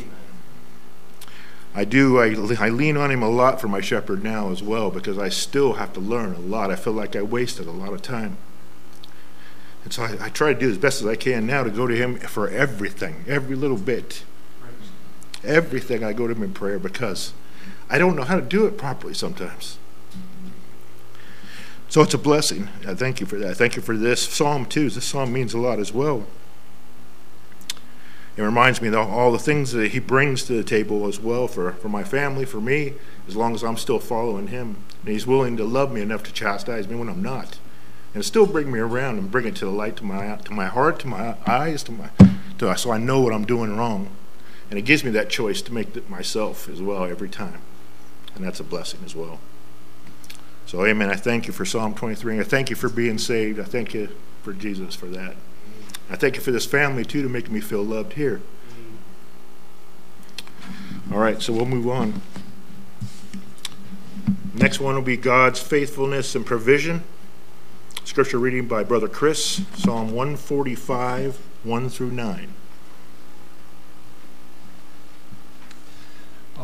I 1.72 1.84
do, 1.84 2.18
I, 2.18 2.34
I 2.58 2.68
lean 2.70 2.96
on 2.96 3.12
him 3.12 3.22
a 3.22 3.28
lot 3.28 3.60
for 3.60 3.68
my 3.68 3.80
shepherd 3.80 4.24
now 4.24 4.50
as 4.50 4.60
well 4.60 4.90
because 4.90 5.18
I 5.18 5.28
still 5.28 5.74
have 5.74 5.92
to 5.92 6.00
learn 6.00 6.34
a 6.34 6.40
lot. 6.40 6.72
I 6.72 6.74
feel 6.74 6.94
like 6.94 7.14
I 7.14 7.22
wasted 7.22 7.68
a 7.68 7.70
lot 7.70 7.92
of 7.92 8.02
time. 8.02 8.38
And 9.84 9.92
so 9.92 10.02
I, 10.02 10.16
I 10.20 10.28
try 10.30 10.52
to 10.52 10.58
do 10.58 10.68
as 10.68 10.78
best 10.78 11.00
as 11.00 11.06
I 11.06 11.14
can 11.14 11.46
now 11.46 11.62
to 11.62 11.70
go 11.70 11.86
to 11.86 11.94
him 11.94 12.18
for 12.18 12.48
everything, 12.48 13.24
every 13.28 13.54
little 13.54 13.76
bit. 13.76 14.24
Everything 15.44 16.02
I 16.02 16.12
go 16.12 16.26
to 16.26 16.34
him 16.34 16.42
in 16.42 16.54
prayer 16.54 16.80
because 16.80 17.32
I 17.88 17.98
don't 17.98 18.16
know 18.16 18.24
how 18.24 18.34
to 18.34 18.42
do 18.42 18.66
it 18.66 18.76
properly 18.76 19.14
sometimes. 19.14 19.78
So 21.88 22.02
it's 22.02 22.14
a 22.14 22.18
blessing. 22.18 22.68
I 22.86 22.94
thank 22.94 23.20
you 23.20 23.26
for 23.26 23.38
that. 23.38 23.56
Thank 23.56 23.76
you 23.76 23.82
for 23.82 23.96
this 23.96 24.20
psalm 24.20 24.66
too. 24.66 24.90
This 24.90 25.04
psalm 25.04 25.32
means 25.32 25.54
a 25.54 25.58
lot 25.58 25.78
as 25.78 25.92
well. 25.92 26.26
It 28.36 28.42
reminds 28.42 28.82
me 28.82 28.88
of 28.88 28.94
all 28.96 29.32
the 29.32 29.38
things 29.38 29.72
that 29.72 29.92
he 29.92 29.98
brings 29.98 30.42
to 30.44 30.52
the 30.52 30.64
table 30.64 31.06
as 31.06 31.18
well 31.18 31.48
for, 31.48 31.72
for 31.72 31.88
my 31.88 32.04
family, 32.04 32.44
for 32.44 32.60
me, 32.60 32.92
as 33.26 33.34
long 33.34 33.54
as 33.54 33.64
I'm 33.64 33.78
still 33.78 33.98
following 33.98 34.48
him. 34.48 34.76
And 35.00 35.08
he's 35.08 35.26
willing 35.26 35.56
to 35.56 35.64
love 35.64 35.90
me 35.90 36.02
enough 36.02 36.22
to 36.24 36.32
chastise 36.32 36.86
me 36.86 36.96
when 36.96 37.08
I'm 37.08 37.22
not. 37.22 37.58
And 38.14 38.22
still 38.24 38.46
bring 38.46 38.70
me 38.70 38.78
around 38.78 39.18
and 39.18 39.30
bring 39.30 39.46
it 39.46 39.56
to 39.56 39.64
the 39.64 39.70
light, 39.70 39.96
to 39.96 40.04
my, 40.04 40.36
to 40.36 40.52
my 40.52 40.66
heart, 40.66 40.98
to 41.00 41.06
my 41.06 41.36
eyes, 41.46 41.82
to 41.84 41.92
my, 41.92 42.10
to, 42.58 42.76
so 42.76 42.90
I 42.90 42.98
know 42.98 43.20
what 43.20 43.32
I'm 43.32 43.46
doing 43.46 43.74
wrong. 43.74 44.10
And 44.68 44.78
it 44.78 44.82
gives 44.82 45.02
me 45.02 45.10
that 45.12 45.30
choice 45.30 45.62
to 45.62 45.72
make 45.72 45.96
it 45.96 46.10
myself 46.10 46.68
as 46.68 46.82
well 46.82 47.04
every 47.04 47.30
time. 47.30 47.60
And 48.34 48.44
that's 48.44 48.60
a 48.60 48.64
blessing 48.64 49.00
as 49.04 49.14
well. 49.14 49.38
So, 50.66 50.84
amen. 50.84 51.10
I 51.10 51.14
thank 51.14 51.46
you 51.46 51.52
for 51.52 51.64
Psalm 51.64 51.94
23. 51.94 52.40
I 52.40 52.42
thank 52.42 52.70
you 52.70 52.76
for 52.76 52.88
being 52.88 53.18
saved. 53.18 53.60
I 53.60 53.64
thank 53.64 53.94
you 53.94 54.08
for 54.42 54.52
Jesus 54.52 54.96
for 54.96 55.06
that. 55.06 55.36
I 56.10 56.16
thank 56.16 56.34
you 56.34 56.42
for 56.42 56.50
this 56.50 56.66
family, 56.66 57.04
too, 57.04 57.22
to 57.22 57.28
make 57.28 57.48
me 57.48 57.60
feel 57.60 57.84
loved 57.84 58.14
here. 58.14 58.40
All 61.12 61.18
right, 61.18 61.40
so 61.40 61.52
we'll 61.52 61.66
move 61.66 61.88
on. 61.88 62.20
Next 64.54 64.80
one 64.80 64.96
will 64.96 65.02
be 65.02 65.16
God's 65.16 65.60
faithfulness 65.60 66.34
and 66.34 66.44
provision. 66.44 67.04
Scripture 68.04 68.38
reading 68.38 68.66
by 68.66 68.82
Brother 68.82 69.08
Chris, 69.08 69.62
Psalm 69.74 70.12
145, 70.12 71.38
1 71.62 71.88
through 71.88 72.10
9. 72.10 72.48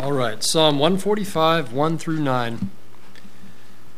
All 0.01 0.13
right, 0.13 0.43
Psalm 0.43 0.81
145, 0.81 1.73
1 1.73 1.99
through 1.99 2.19
9. 2.19 2.71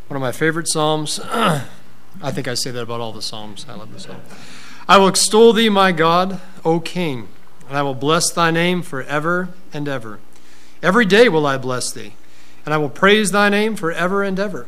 One 0.09 0.17
of 0.17 0.21
my 0.21 0.33
favorite 0.33 0.69
Psalms. 0.69 1.19
I 1.25 1.65
think 2.31 2.47
I 2.47 2.55
say 2.55 2.71
that 2.71 2.83
about 2.83 3.01
all 3.01 3.13
the 3.13 3.23
Psalms. 3.23 3.65
I 3.69 3.75
love 3.75 3.93
the 3.93 4.01
Psalm. 4.01 4.21
I 4.87 4.99
will 4.99 5.09
extol 5.09 5.55
thee, 5.55 5.71
my 5.71 5.93
God, 5.93 6.43
O 6.63 6.79
King, 6.79 7.29
and 7.69 7.79
I 7.79 7.83
will 7.83 7.95
bless 7.95 8.31
thy 8.31 8.51
name 8.51 8.83
forever 8.83 9.49
and 9.73 9.89
ever. 9.89 10.21
Every 10.83 11.07
day 11.07 11.31
will 11.31 11.47
I 11.47 11.57
bless 11.57 11.91
thee, 11.91 12.15
and 12.67 12.75
I 12.75 12.77
will 12.77 12.91
praise 12.91 13.31
thy 13.31 13.49
name 13.49 13.77
forever 13.77 14.23
and 14.23 14.39
ever. 14.39 14.67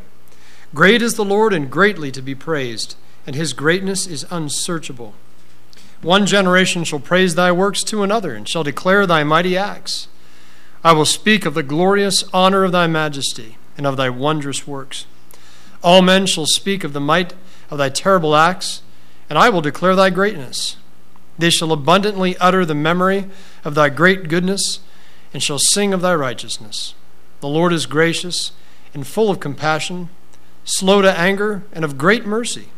Great 0.75 1.03
is 1.03 1.15
the 1.15 1.25
Lord, 1.25 1.53
and 1.53 1.71
greatly 1.71 2.11
to 2.13 2.23
be 2.23 2.35
praised, 2.35 2.97
and 3.27 3.37
his 3.37 3.53
greatness 3.53 4.07
is 4.07 4.25
unsearchable. 4.31 5.13
One 6.01 6.25
generation 6.25 6.83
shall 6.85 7.01
praise 7.01 7.35
thy 7.35 7.53
works 7.53 7.83
to 7.85 8.03
another, 8.03 8.35
and 8.35 8.49
shall 8.49 8.65
declare 8.65 9.07
thy 9.07 9.23
mighty 9.23 9.55
acts. 9.55 10.09
I 10.83 10.93
will 10.93 11.05
speak 11.05 11.45
of 11.45 11.53
the 11.53 11.63
glorious 11.63 12.25
honor 12.33 12.65
of 12.65 12.73
thy 12.73 12.87
majesty, 12.87 13.59
and 13.77 13.87
of 13.87 13.99
thy 13.99 14.09
wondrous 14.09 14.67
works. 14.67 15.05
All 15.87 16.03
men 16.03 16.27
shall 16.27 16.47
speak 16.47 16.83
of 16.83 16.93
the 16.93 17.01
might 17.01 17.33
of 17.71 17.79
thy 17.79 17.91
terrible 17.91 18.35
acts 18.35 18.83
and 19.31 19.39
I 19.39 19.49
will 19.51 19.61
declare 19.61 19.95
thy 19.95 20.11
greatness. 20.11 20.77
They 21.39 21.49
shall 21.49 21.71
abundantly 21.71 22.37
utter 22.39 22.65
the 22.65 22.75
memory 22.75 23.27
of 23.65 23.77
thy 23.77 23.89
great 23.89 24.29
goodness, 24.29 24.81
and 25.33 25.41
shall 25.41 25.61
sing 25.61 25.95
of 25.95 26.01
thy 26.01 26.15
righteousness. 26.15 26.95
The 27.41 27.49
Lord 27.49 27.73
is 27.73 27.87
gracious 27.87 28.51
and 28.95 29.07
full 29.07 29.31
of 29.31 29.39
compassion, 29.39 30.09
slow 30.65 31.03
to 31.03 31.19
anger, 31.19 31.63
and 31.73 31.85
of 31.85 31.97
great 31.97 32.27
mercy. 32.27 32.71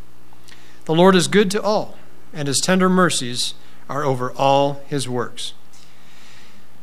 The 0.85 0.94
Lord 0.94 1.14
is 1.14 1.29
good 1.29 1.51
to 1.53 1.62
all, 1.62 1.97
and 2.35 2.47
his 2.47 2.61
tender 2.61 2.90
mercies 2.90 3.55
are 3.88 4.05
over 4.05 4.33
all 4.33 4.83
his 4.87 5.09
works. 5.09 5.55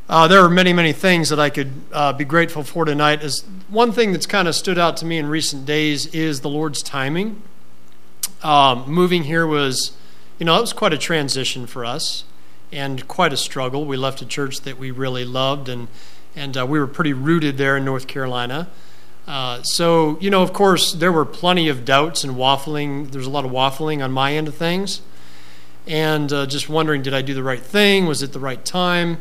Uh, 0.08 0.28
there 0.28 0.38
are 0.38 0.48
many, 0.48 0.72
many 0.72 0.92
things 0.92 1.30
that 1.30 1.40
I 1.40 1.50
could 1.50 1.72
uh, 1.92 2.12
be 2.12 2.24
grateful 2.24 2.62
for 2.62 2.84
tonight. 2.84 3.22
As 3.22 3.44
one 3.68 3.90
thing 3.90 4.12
that's 4.12 4.26
kind 4.26 4.46
of 4.46 4.54
stood 4.54 4.78
out 4.78 4.96
to 4.98 5.04
me 5.04 5.18
in 5.18 5.26
recent 5.26 5.66
days 5.66 6.06
is 6.14 6.42
the 6.42 6.48
Lord's 6.48 6.80
timing. 6.80 7.42
Um, 8.44 8.84
moving 8.86 9.24
here 9.24 9.44
was, 9.48 9.96
you 10.38 10.46
know, 10.46 10.56
it 10.58 10.60
was 10.60 10.72
quite 10.72 10.92
a 10.92 10.98
transition 10.98 11.66
for 11.66 11.84
us 11.84 12.22
and 12.70 13.08
quite 13.08 13.32
a 13.32 13.36
struggle. 13.36 13.84
We 13.84 13.96
left 13.96 14.22
a 14.22 14.26
church 14.26 14.60
that 14.60 14.78
we 14.78 14.92
really 14.92 15.24
loved, 15.24 15.68
and 15.68 15.88
and 16.36 16.56
uh, 16.56 16.66
we 16.66 16.78
were 16.78 16.86
pretty 16.86 17.12
rooted 17.12 17.56
there 17.56 17.76
in 17.76 17.84
North 17.84 18.06
Carolina. 18.06 18.68
Uh, 19.26 19.60
so, 19.64 20.18
you 20.20 20.30
know, 20.30 20.42
of 20.42 20.52
course, 20.52 20.92
there 20.92 21.10
were 21.10 21.24
plenty 21.24 21.68
of 21.68 21.84
doubts 21.84 22.22
and 22.22 22.36
waffling. 22.36 23.10
There's 23.10 23.26
a 23.26 23.30
lot 23.30 23.44
of 23.44 23.50
waffling 23.50 24.04
on 24.04 24.12
my 24.12 24.34
end 24.34 24.46
of 24.46 24.54
things, 24.54 25.00
and 25.84 26.32
uh, 26.32 26.46
just 26.46 26.68
wondering, 26.68 27.02
did 27.02 27.14
I 27.14 27.22
do 27.22 27.34
the 27.34 27.42
right 27.42 27.62
thing? 27.62 28.06
Was 28.06 28.22
it 28.22 28.32
the 28.32 28.38
right 28.38 28.64
time? 28.64 29.20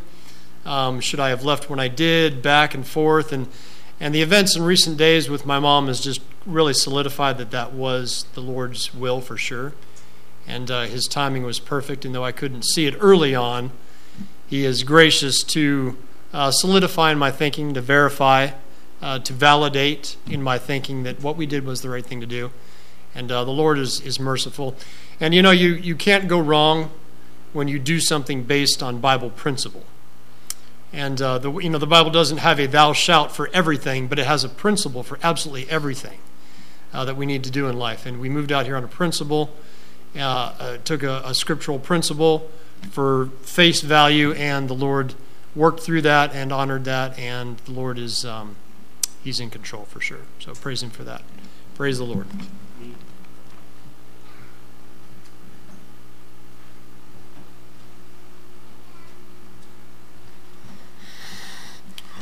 Um, 0.66 1.00
should 1.00 1.20
I 1.20 1.30
have 1.30 1.44
left 1.44 1.70
when 1.70 1.80
I 1.80 1.88
did? 1.88 2.42
Back 2.42 2.74
and 2.74 2.86
forth, 2.86 3.32
and 3.32 3.48
and 4.00 4.14
the 4.14 4.22
events 4.22 4.56
in 4.56 4.64
recent 4.64 4.98
days 4.98 5.30
with 5.30 5.46
my 5.46 5.60
mom 5.60 5.88
has 5.88 6.02
just 6.02 6.22
really 6.46 6.74
solidified 6.74 7.38
that 7.38 7.52
that 7.52 7.72
was 7.72 8.26
the 8.34 8.42
Lord's 8.42 8.94
will 8.94 9.22
for 9.22 9.38
sure. 9.38 9.74
And 10.48 10.70
uh, 10.70 10.84
his 10.84 11.06
timing 11.06 11.44
was 11.44 11.60
perfect, 11.60 12.06
and 12.06 12.14
though 12.14 12.24
I 12.24 12.32
couldn't 12.32 12.66
see 12.66 12.86
it 12.86 12.96
early 13.00 13.34
on, 13.34 13.72
he 14.48 14.66
is 14.66 14.84
gracious 14.84 15.44
to 15.44 15.98
uh, 16.34 16.52
solidify 16.52 17.12
in 17.12 17.18
my 17.18 17.32
thinking, 17.32 17.74
to 17.74 17.82
verify, 17.82 18.52
uh, 19.02 19.20
to 19.20 19.34
validate 19.34 20.18
in 20.28 20.44
my 20.44 20.58
thinking 20.58 21.04
that 21.04 21.22
what 21.22 21.38
we 21.38 21.46
did 21.46 21.66
was 21.66 21.82
the 21.82 21.90
right 21.90 22.06
thing 22.06 22.20
to 22.22 22.28
do. 22.28 22.52
And 23.16 23.32
uh, 23.32 23.46
the 23.46 23.52
Lord 23.52 23.80
is, 23.80 24.02
is 24.02 24.20
merciful. 24.20 24.76
And 25.20 25.34
you 25.34 25.42
know, 25.42 25.52
you, 25.52 25.70
you 25.70 25.96
can't 25.96 26.28
go 26.28 26.40
wrong 26.40 26.92
when 27.54 27.70
you 27.70 27.80
do 27.80 28.00
something 28.02 28.44
based 28.44 28.84
on 28.84 29.00
Bible 29.00 29.30
principle. 29.30 29.86
And 30.96 31.22
uh, 31.22 31.40
the, 31.40 31.52
you 31.52 31.70
know, 31.70 31.78
the 31.78 31.86
Bible 31.86 32.10
doesn't 32.10 32.38
have 32.38 32.58
a 32.58 32.68
thou 32.68 32.94
shalt 32.94 33.34
for 33.34 33.50
everything, 33.54 34.08
but 34.08 34.18
it 34.18 34.26
has 34.26 34.46
a 34.46 34.50
principle 34.50 35.04
for 35.04 35.20
absolutely 35.22 35.70
everything 35.70 36.20
uh, 36.94 37.04
that 37.04 37.18
we 37.18 37.26
need 37.26 37.44
to 37.44 37.52
do 37.52 37.68
in 37.68 37.78
life. 37.78 38.06
And 38.06 38.22
we 38.22 38.30
moved 38.30 38.50
out 38.50 38.66
here 38.66 38.78
on 38.78 38.84
a 38.86 38.88
principle, 38.88 39.54
uh, 40.16 40.54
uh, 40.58 40.78
took 40.86 41.04
a, 41.04 41.22
a, 41.26 41.36
scriptural 41.36 41.80
principle 41.80 42.50
for 42.92 43.26
face 43.42 43.82
value, 43.82 44.32
and 44.36 44.70
the 44.70 44.74
Lord 44.74 45.16
worked 45.54 45.82
through 45.82 46.04
that 46.04 46.34
and 46.34 46.54
honored 46.54 46.86
that. 46.86 47.20
And 47.20 47.58
the 47.58 47.74
Lord 47.74 47.98
is 48.00 48.24
um, 48.24 48.56
He's 49.22 49.42
in 49.42 49.50
control 49.50 49.84
for 49.84 50.00
sure. 50.00 50.22
So 50.40 50.54
praise 50.54 50.82
Him 50.82 50.92
for 50.92 51.04
that. 51.04 51.24
Praise 51.76 51.98
the 51.98 52.06
Lord. 52.06 52.28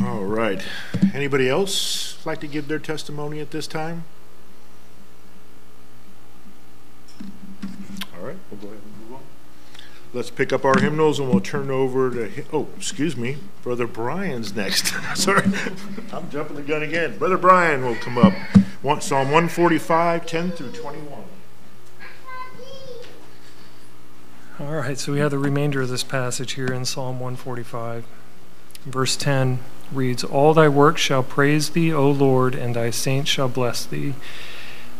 All 0.02 0.24
right. 0.24 0.64
Anybody 1.14 1.48
else 1.48 2.26
like 2.26 2.40
to 2.40 2.48
give 2.48 2.68
their 2.68 2.80
testimony 2.80 3.40
at 3.40 3.52
this 3.52 3.68
time? 3.68 4.06
All 8.18 8.26
right, 8.26 8.38
we'll 8.50 8.60
go 8.60 8.68
ahead 8.68 8.80
and 8.84 9.10
move 9.10 9.18
on. 9.18 9.24
Let's 10.14 10.32
pick 10.32 10.52
up 10.52 10.66
our 10.66 10.80
hymnals 10.80 11.20
and 11.20 11.30
we'll 11.30 11.42
turn 11.42 11.70
over 11.70 12.10
to, 12.10 12.46
oh, 12.52 12.68
excuse 12.76 13.16
me, 13.16 13.38
Brother 13.62 13.86
Brian's 13.86 14.56
next. 14.56 14.94
Sorry, 15.16 15.44
I'm 16.12 16.30
jumping 16.30 16.56
the 16.56 16.64
gun 16.64 16.82
again. 16.82 17.18
Brother 17.18 17.38
Brian 17.38 17.86
will 17.86 17.96
come 17.96 18.18
up. 18.18 18.34
Psalm 19.02 19.32
145, 19.32 20.26
10 20.26 20.52
through 20.52 20.72
21. 20.72 21.24
All 24.60 24.74
right, 24.74 24.98
so 24.98 25.12
we 25.12 25.20
have 25.20 25.32
the 25.32 25.40
remainder 25.40 25.82
of 25.82 25.90
this 25.90 26.04
passage 26.04 26.54
here 26.54 26.68
in 26.68 26.86
Psalm 26.86 27.20
145. 27.20 28.06
Verse 28.86 29.16
10 29.16 29.60
reads 29.96 30.24
All 30.24 30.54
thy 30.54 30.68
works 30.68 31.02
shall 31.02 31.24
praise 31.24 31.70
thee, 31.70 31.94
O 31.94 32.10
Lord, 32.10 32.56
and 32.56 32.76
thy 32.76 32.90
saints 32.90 33.30
shall 33.30 33.50
bless 33.50 33.86
thee. 33.86 34.14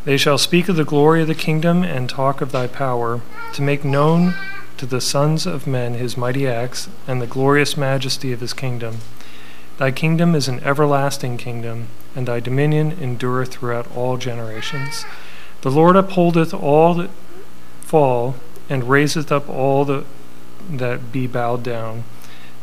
They 0.06 0.18
shall 0.18 0.38
speak 0.38 0.68
of 0.68 0.76
the 0.76 0.84
glory 0.84 1.22
of 1.22 1.28
the 1.28 1.36
kingdom 1.36 1.84
and 1.84 2.10
talk 2.10 2.42
of 2.42 2.52
thy 2.52 2.68
power, 2.68 3.22
to 3.54 3.62
make 3.62 3.86
known 3.86 4.36
to 4.78 4.86
the 4.86 5.00
sons 5.02 5.46
of 5.46 5.66
men 5.66 5.94
his 5.94 6.18
mighty 6.18 6.48
acts 6.48 6.90
and 7.08 7.22
the 7.22 7.28
glorious 7.28 7.78
majesty 7.78 8.34
of 8.34 8.42
his 8.42 8.54
kingdom. 8.54 8.98
Thy 9.78 9.92
kingdom 9.92 10.36
is 10.36 10.48
an 10.48 10.60
everlasting 10.60 11.38
kingdom, 11.38 11.88
and 12.16 12.28
thy 12.28 12.40
dominion 12.40 12.92
endureth 13.02 13.50
throughout 13.54 13.90
all 13.96 14.18
generations. 14.18 15.06
The 15.62 15.72
Lord 15.72 15.96
upholdeth 15.96 16.54
all 16.54 16.94
that 16.96 17.10
fall, 17.82 18.36
and 18.70 18.90
raiseth 18.90 19.32
up 19.32 19.48
all 19.50 19.86
the, 19.86 20.06
that 20.70 21.12
be 21.12 21.28
bowed 21.28 21.64
down. 21.64 22.04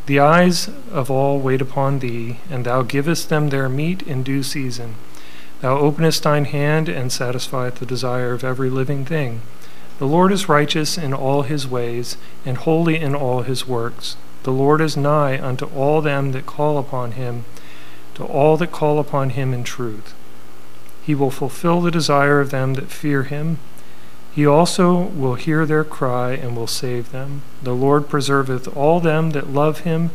The 0.07 0.19
eyes 0.19 0.69
of 0.91 1.11
all 1.11 1.39
wait 1.39 1.61
upon 1.61 1.99
thee, 1.99 2.39
and 2.49 2.65
thou 2.65 2.81
givest 2.81 3.29
them 3.29 3.49
their 3.49 3.69
meat 3.69 4.01
in 4.01 4.23
due 4.23 4.43
season. 4.43 4.95
Thou 5.61 5.77
openest 5.77 6.23
thine 6.23 6.45
hand 6.45 6.89
and 6.89 7.11
satisfieth 7.11 7.75
the 7.75 7.85
desire 7.85 8.33
of 8.33 8.43
every 8.43 8.69
living 8.69 9.05
thing. 9.05 9.41
The 9.99 10.07
Lord 10.07 10.31
is 10.31 10.49
righteous 10.49 10.97
in 10.97 11.13
all 11.13 11.43
his 11.43 11.67
ways, 11.67 12.17
and 12.43 12.57
holy 12.57 12.97
in 12.99 13.13
all 13.13 13.43
his 13.43 13.67
works. 13.67 14.17
The 14.41 14.51
Lord 14.51 14.81
is 14.81 14.97
nigh 14.97 15.39
unto 15.39 15.65
all 15.65 16.01
them 16.01 16.31
that 16.31 16.47
call 16.47 16.79
upon 16.79 17.11
him, 17.11 17.45
to 18.15 18.23
all 18.23 18.57
that 18.57 18.71
call 18.71 18.97
upon 18.97 19.29
him 19.29 19.53
in 19.53 19.63
truth. 19.63 20.15
He 21.03 21.13
will 21.13 21.29
fulfill 21.29 21.81
the 21.81 21.91
desire 21.91 22.39
of 22.39 22.49
them 22.49 22.73
that 22.73 22.89
fear 22.89 23.23
him. 23.23 23.59
He 24.33 24.45
also 24.45 24.93
will 24.95 25.35
hear 25.35 25.65
their 25.65 25.83
cry 25.83 26.31
and 26.31 26.55
will 26.55 26.67
save 26.67 27.11
them. 27.11 27.41
The 27.61 27.75
Lord 27.75 28.07
preserveth 28.07 28.75
all 28.75 28.99
them 28.99 29.31
that 29.31 29.49
love 29.49 29.79
him, 29.81 30.11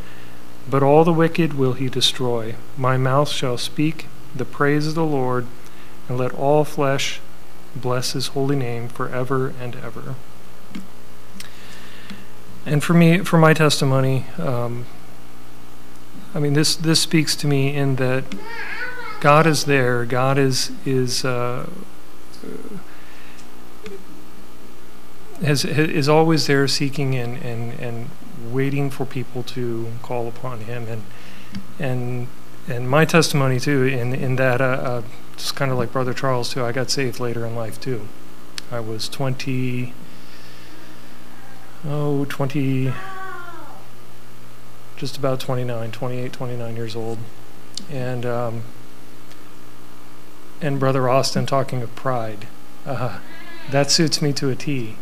but 0.69 0.83
all 0.83 1.05
the 1.05 1.13
wicked 1.13 1.55
will 1.55 1.75
he 1.75 1.89
destroy. 1.89 2.55
My 2.77 2.97
mouth 2.97 3.29
shall 3.29 3.59
speak 3.59 4.07
the 4.35 4.47
praise 4.47 4.87
of 4.89 4.95
the 4.95 5.05
Lord, 5.05 5.47
and 6.09 6.17
let 6.17 6.33
all 6.33 6.65
flesh 6.65 7.21
bless 7.75 8.13
his 8.13 8.29
holy 8.29 8.57
name 8.57 8.89
forever 8.89 9.53
and 9.61 9.77
ever. 9.77 10.15
And 12.65 12.83
for 12.83 12.95
me, 12.95 13.19
for 13.19 13.39
my 13.39 13.55
testimony, 13.55 14.27
um, 14.39 14.87
I 16.35 16.41
mean, 16.41 16.55
this 16.55 16.75
this 16.75 17.01
speaks 17.01 17.37
to 17.37 17.47
me 17.47 17.75
in 17.75 17.97
that 17.97 18.25
God 19.21 19.47
is 19.47 19.65
there. 19.65 20.05
God 20.05 20.37
is 20.37 20.73
is 20.85 21.25
uh, 21.25 21.69
has, 25.43 25.65
is 25.65 26.09
always 26.09 26.47
there, 26.47 26.67
seeking 26.69 27.15
and, 27.15 27.37
and 27.39 27.73
and 27.81 28.11
waiting 28.53 28.91
for 28.91 29.05
people 29.05 29.43
to 29.43 29.93
call 30.03 30.29
upon 30.29 30.61
Him. 30.61 30.87
And 30.89 31.03
and 31.79 32.29
and 32.69 32.89
my 32.89 33.05
testimony 33.05 33.61
too, 33.61 33.85
in 33.85 34.15
in 34.15 34.37
that. 34.37 34.61
Uh, 34.61 34.65
uh, 34.65 35.03
just 35.37 35.55
kind 35.55 35.71
of 35.71 35.79
like 35.79 35.93
Brother 35.93 36.15
Charles, 36.15 36.53
too. 36.53 36.65
I 36.65 36.73
got 36.73 36.91
saved 36.91 37.21
later 37.21 37.45
in 37.47 37.55
life, 37.55 37.81
too. 37.81 38.09
I 38.71 38.81
was 38.81 39.09
20, 39.09 39.93
oh, 41.87 42.25
20, 42.25 42.93
just 44.97 45.17
about 45.17 45.41
29, 45.41 45.93
28, 45.93 46.33
29 46.33 46.77
years 46.77 46.97
old. 46.97 47.19
And, 47.91 48.25
um, 48.25 48.63
and 50.61 50.81
Brother 50.81 51.09
Austin 51.09 51.47
talking 51.47 51.83
of 51.83 51.95
pride. 51.95 52.49
Uh, 52.85 53.21
that 53.71 53.91
suits 53.91 54.23
me 54.23 54.33
to 54.33 54.49
a 54.49 54.57
T. 54.57 54.97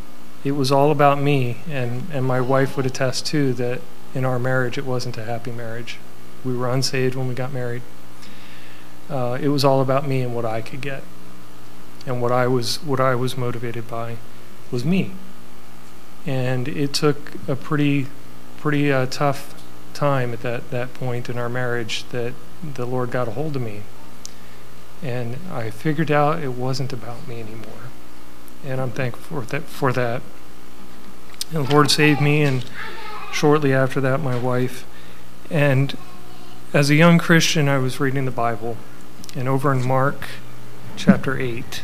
It 0.44 0.52
was 0.52 0.70
all 0.70 0.90
about 0.90 1.20
me, 1.20 1.58
and, 1.68 2.06
and 2.12 2.24
my 2.24 2.40
wife 2.40 2.76
would 2.76 2.86
attest 2.86 3.26
too 3.26 3.52
that 3.54 3.80
in 4.14 4.24
our 4.24 4.38
marriage 4.38 4.78
it 4.78 4.84
wasn't 4.84 5.16
a 5.16 5.24
happy 5.24 5.50
marriage. 5.50 5.98
We 6.44 6.56
were 6.56 6.70
unsaved 6.70 7.14
when 7.14 7.26
we 7.28 7.34
got 7.34 7.52
married 7.52 7.82
uh, 9.08 9.38
it 9.40 9.48
was 9.48 9.64
all 9.64 9.80
about 9.80 10.06
me 10.06 10.22
and 10.22 10.34
what 10.34 10.44
I 10.44 10.60
could 10.60 10.80
get, 10.80 11.02
and 12.06 12.22
what 12.22 12.32
I 12.32 12.46
was 12.46 12.82
what 12.82 13.00
I 13.00 13.14
was 13.14 13.36
motivated 13.36 13.88
by 13.88 14.16
was 14.70 14.84
me. 14.84 15.12
And 16.26 16.68
it 16.68 16.94
took 16.94 17.32
a 17.48 17.54
pretty 17.54 18.06
pretty 18.58 18.90
uh, 18.90 19.06
tough 19.06 19.62
time 19.92 20.32
at 20.32 20.40
that 20.42 20.70
that 20.70 20.94
point 20.94 21.28
in 21.28 21.38
our 21.38 21.48
marriage 21.48 22.04
that 22.10 22.32
the 22.62 22.86
Lord 22.86 23.10
got 23.10 23.28
a 23.28 23.32
hold 23.32 23.56
of 23.56 23.62
me, 23.62 23.82
and 25.02 25.38
I 25.52 25.70
figured 25.70 26.10
out 26.10 26.42
it 26.42 26.54
wasn't 26.54 26.92
about 26.92 27.28
me 27.28 27.40
anymore, 27.40 27.90
and 28.64 28.80
I'm 28.80 28.90
thankful 28.90 29.42
for 29.42 29.46
that 29.50 29.64
for 29.64 29.92
that. 29.92 30.22
And 31.52 31.66
the 31.66 31.72
Lord 31.72 31.90
saved 31.90 32.20
me, 32.20 32.42
and 32.42 32.64
shortly 33.32 33.72
after 33.72 34.00
that, 34.00 34.20
my 34.20 34.36
wife, 34.36 34.86
and 35.50 35.96
as 36.72 36.90
a 36.90 36.94
young 36.94 37.18
Christian, 37.18 37.68
I 37.68 37.78
was 37.78 38.00
reading 38.00 38.24
the 38.24 38.30
Bible 38.30 38.76
and 39.36 39.48
over 39.48 39.72
in 39.72 39.86
Mark 39.86 40.28
chapter 40.96 41.38
8, 41.38 41.82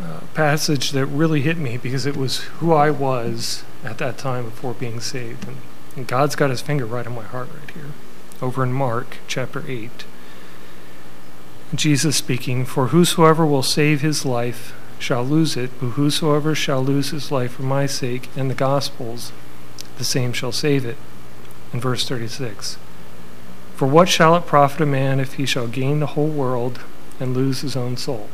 a 0.00 0.20
passage 0.34 0.92
that 0.92 1.06
really 1.06 1.42
hit 1.42 1.58
me 1.58 1.76
because 1.76 2.06
it 2.06 2.16
was 2.16 2.42
who 2.58 2.72
I 2.72 2.90
was 2.90 3.64
at 3.82 3.98
that 3.98 4.18
time 4.18 4.44
before 4.44 4.74
being 4.74 5.00
saved. 5.00 5.46
And, 5.48 5.56
and 5.96 6.06
God's 6.06 6.36
got 6.36 6.50
his 6.50 6.60
finger 6.60 6.86
right 6.86 7.06
on 7.06 7.14
my 7.14 7.24
heart 7.24 7.48
right 7.58 7.70
here. 7.70 7.92
Over 8.40 8.62
in 8.62 8.72
Mark 8.72 9.18
chapter 9.26 9.64
8. 9.66 10.04
Jesus 11.74 12.16
speaking, 12.16 12.64
For 12.64 12.88
whosoever 12.88 13.44
will 13.44 13.62
save 13.62 14.00
his 14.00 14.24
life 14.24 14.74
shall 14.98 15.24
lose 15.24 15.56
it, 15.56 15.70
but 15.80 15.90
whosoever 15.90 16.54
shall 16.54 16.82
lose 16.82 17.10
his 17.10 17.30
life 17.30 17.52
for 17.52 17.62
my 17.62 17.86
sake 17.86 18.28
and 18.36 18.50
the 18.50 18.54
gospel's, 18.54 19.32
the 19.98 20.04
same 20.04 20.32
shall 20.32 20.52
save 20.52 20.84
it. 20.84 20.96
In 21.72 21.80
verse 21.80 22.08
36. 22.08 22.78
For 23.74 23.88
what 23.88 24.08
shall 24.08 24.36
it 24.36 24.46
profit 24.46 24.82
a 24.82 24.86
man 24.86 25.18
if 25.18 25.34
he 25.34 25.44
shall 25.44 25.66
gain 25.66 25.98
the 25.98 26.06
whole 26.06 26.28
world 26.28 26.80
and 27.18 27.34
lose 27.34 27.62
his 27.62 27.76
own 27.76 27.96
soul? 27.96 28.28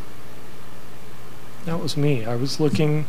That 1.64 1.81
was 1.81 1.96
me. 1.96 2.27
I 2.27 2.37
was 2.37 2.61
looking 2.61 3.07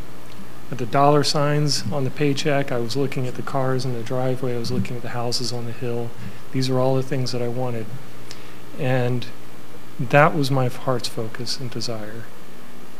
at 0.72 0.78
the 0.78 0.86
dollar 0.86 1.24
signs 1.24 1.84
on 1.92 2.06
the 2.06 2.10
paycheck. 2.10 2.72
I 2.72 2.80
was 2.80 2.96
looking 2.96 3.28
at 3.28 3.36
the 3.36 3.42
cars 3.42 3.84
in 3.84 3.94
the 3.94 4.04
driveway. 4.04 4.56
I 4.56 4.60
was 4.60 4.72
looking 4.72 4.96
at 4.96 5.02
the 5.02 5.10
houses 5.10 5.52
on 5.52 5.66
the 5.66 5.74
hill. 5.74 6.10
These 6.54 6.70
are 6.70 6.80
all 6.80 6.96
the 6.96 7.04
things 7.04 7.34
that 7.34 7.42
I 7.42 7.50
wanted. 7.50 7.86
And 8.80 9.26
that 10.00 10.34
was 10.34 10.50
my 10.50 10.70
heart's 10.70 11.10
focus 11.10 11.60
and 11.60 11.70
desire. 11.70 12.24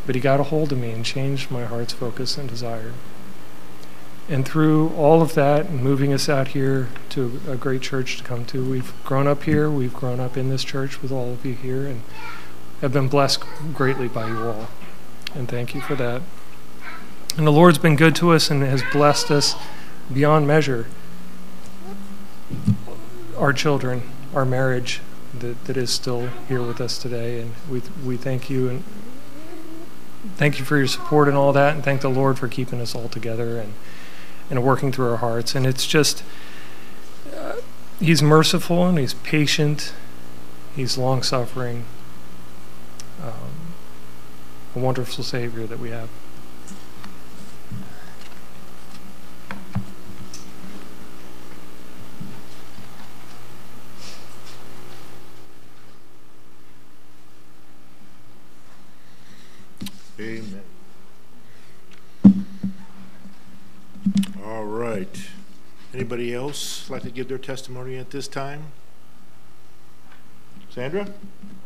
But 0.06 0.16
he 0.16 0.22
got 0.22 0.40
a 0.40 0.44
hold 0.44 0.72
of 0.72 0.80
me 0.80 0.92
and 0.92 1.06
changed 1.06 1.52
my 1.52 1.66
heart's 1.66 1.94
focus 1.94 2.38
and 2.38 2.50
desire. 2.50 2.94
And 4.30 4.48
through 4.48 4.90
all 4.96 5.22
of 5.22 5.34
that 5.34 5.66
and 5.66 5.84
moving 5.84 6.14
us 6.14 6.30
out 6.30 6.50
here 6.50 6.88
to 7.10 7.42
a 7.48 7.56
great 7.56 7.82
church 7.82 8.18
to 8.18 8.24
come 8.24 8.46
to, 8.46 8.64
we've 8.64 8.94
grown 9.04 9.28
up 9.28 9.44
here. 9.44 9.70
We've 9.70 9.94
grown 9.94 10.20
up 10.20 10.38
in 10.38 10.50
this 10.50 10.64
church 10.64 11.02
with 11.02 11.12
all 11.12 11.34
of 11.34 11.46
you 11.46 11.54
here 11.54 11.86
and 11.86 12.02
have 12.82 12.94
been 12.94 13.08
blessed 13.08 13.44
greatly 13.74 14.08
by 14.08 14.28
you 14.28 14.40
all. 14.40 14.70
And 15.36 15.48
thank 15.48 15.76
you 15.76 15.82
for 15.82 15.96
that. 15.96 16.22
And 17.38 17.48
the 17.48 17.52
Lord's 17.52 17.78
been 17.78 17.96
good 17.96 18.16
to 18.18 18.32
us 18.32 18.50
and 18.50 18.62
has 18.64 18.84
blessed 18.92 19.32
us 19.32 19.56
beyond 20.12 20.48
measure. 20.48 20.88
Our 23.38 23.54
children, 23.54 24.04
our 24.34 24.46
marriage 24.46 25.02
that, 25.40 25.64
that 25.66 25.78
is 25.78 25.90
still 25.90 26.28
here 26.48 26.62
with 26.62 26.82
us 26.82 26.98
today. 26.98 27.42
And 27.42 27.54
we, 27.70 27.82
we 28.06 28.18
thank 28.18 28.50
you 28.50 28.70
and 28.70 28.84
thank 30.36 30.60
you 30.60 30.66
for 30.66 30.78
your 30.78 30.88
support 30.88 31.28
and 31.28 31.38
all 31.38 31.54
that. 31.54 31.76
And 31.76 31.84
thank 31.84 32.02
the 32.02 32.10
Lord 32.10 32.40
for 32.40 32.48
keeping 32.48 32.82
us 32.82 32.96
all 32.96 33.10
together. 33.10 33.60
And 33.60 33.74
and 34.52 34.62
working 34.64 34.92
through 34.92 35.10
our 35.10 35.18
hearts. 35.18 35.56
And 35.56 35.66
it's 35.66 35.88
just, 35.88 36.24
uh, 37.36 37.56
He's 38.00 38.22
merciful 38.22 38.86
and 38.86 39.00
He's 39.00 39.14
patient, 39.16 39.94
He's 40.76 40.98
long 40.98 41.24
suffering. 41.24 41.86
Um, 43.24 43.74
a 44.76 44.80
wonderful 44.80 45.24
Savior 45.24 45.66
that 45.66 45.80
we 45.80 45.90
have. 45.90 46.10
Amen. 60.20 60.62
All 64.46 64.66
right. 64.92 65.30
Anybody 65.94 66.34
else 66.34 66.90
like 66.90 67.04
to 67.04 67.12
give 67.12 67.28
their 67.30 67.38
testimony 67.38 67.98
at 67.98 68.12
this 68.12 68.28
time? 68.28 68.72
Sandra? 70.70 71.08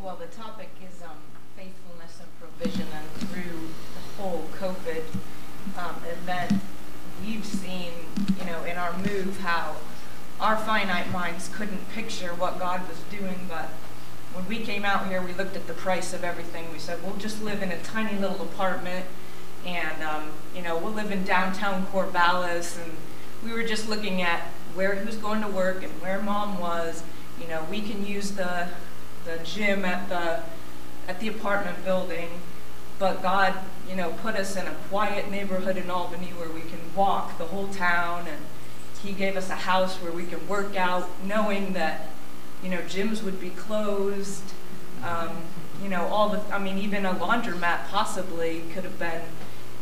Well, 0.02 0.16
the 0.16 0.28
topic 0.28 0.70
is 0.88 1.02
um, 1.02 1.18
faithfulness 1.56 2.20
and 2.20 2.30
provision, 2.40 2.88
and 2.94 3.30
through 3.30 3.70
the 3.96 4.22
whole 4.22 4.48
COVID 4.60 5.04
um, 5.78 5.96
event, 6.08 6.62
we've 7.24 7.46
seen, 7.46 7.92
you 8.40 8.46
know, 8.46 8.64
in 8.64 8.78
our 8.78 8.96
move 8.98 9.40
how 9.40 9.76
our 10.40 10.58
finite 10.58 11.12
minds 11.12 11.50
couldn't 11.54 11.90
picture 11.94 12.34
what 12.36 12.60
God 12.60 12.88
was 12.88 13.00
doing, 13.10 13.48
but 13.50 13.70
when 14.34 14.48
we 14.48 14.60
came 14.60 14.86
out 14.86 15.08
here, 15.08 15.22
we 15.22 15.34
looked 15.34 15.56
at 15.56 15.66
the 15.66 15.74
price 15.74 16.14
of 16.14 16.24
everything. 16.24 16.72
We 16.72 16.80
said, 16.80 17.02
we'll 17.04 17.16
just 17.16 17.42
live 17.42 17.64
in 17.64 17.72
a 17.72 17.82
tiny 17.82 18.20
little 18.20 18.42
apartment 18.42 19.06
and 19.66 20.04
um, 20.04 20.32
you 20.56 20.62
know 20.62 20.78
we'll 20.78 20.94
live 20.94 21.12
in 21.12 21.24
downtown 21.24 21.86
Corvallis, 21.88 22.82
and 22.82 22.96
we 23.46 23.54
were 23.54 23.64
just 23.64 23.88
looking 23.88 24.22
at 24.22 24.42
where 24.74 24.96
he 24.96 25.06
was 25.06 25.16
going 25.16 25.42
to 25.42 25.48
work 25.48 25.84
and 25.84 25.92
where 26.02 26.22
mom 26.22 26.60
was. 26.60 27.04
You 27.40 27.48
know, 27.48 27.66
we 27.70 27.82
can 27.82 28.06
use 28.06 28.32
the 28.32 28.70
the 29.26 29.40
gym 29.44 29.86
at 29.86 30.10
the 30.10 30.44
at 31.08 31.20
the 31.20 31.28
apartment 31.28 31.84
building, 31.86 32.30
but 32.98 33.22
God, 33.22 33.54
you 33.88 33.96
know, 33.96 34.12
put 34.22 34.36
us 34.36 34.56
in 34.56 34.66
a 34.68 34.74
quiet 34.90 35.30
neighborhood 35.30 35.78
in 35.78 35.90
Albany 35.90 36.28
where 36.38 36.50
we 36.50 36.62
can 36.62 36.80
walk 36.96 37.38
the 37.38 37.46
whole 37.46 37.68
town, 37.68 38.28
and 38.28 38.44
He 39.04 39.14
gave 39.14 39.36
us 39.38 39.50
a 39.50 39.56
house 39.56 39.98
where 39.98 40.12
we 40.12 40.26
can 40.26 40.48
work 40.48 40.76
out, 40.76 41.10
knowing 41.24 41.74
that 41.74 42.10
you 42.64 42.70
know 42.70 42.80
gyms 42.80 43.24
would 43.24 43.40
be 43.40 43.52
closed. 43.52 44.44
Um, 45.04 45.44
you 45.84 45.90
know, 45.90 46.06
all 46.08 46.30
the, 46.30 46.42
I 46.52 46.58
mean, 46.58 46.80
even 46.80 47.06
a 47.06 47.14
laundromat 47.14 47.88
possibly 47.90 48.64
could 48.74 48.86
have 48.86 48.98
been 48.98 49.22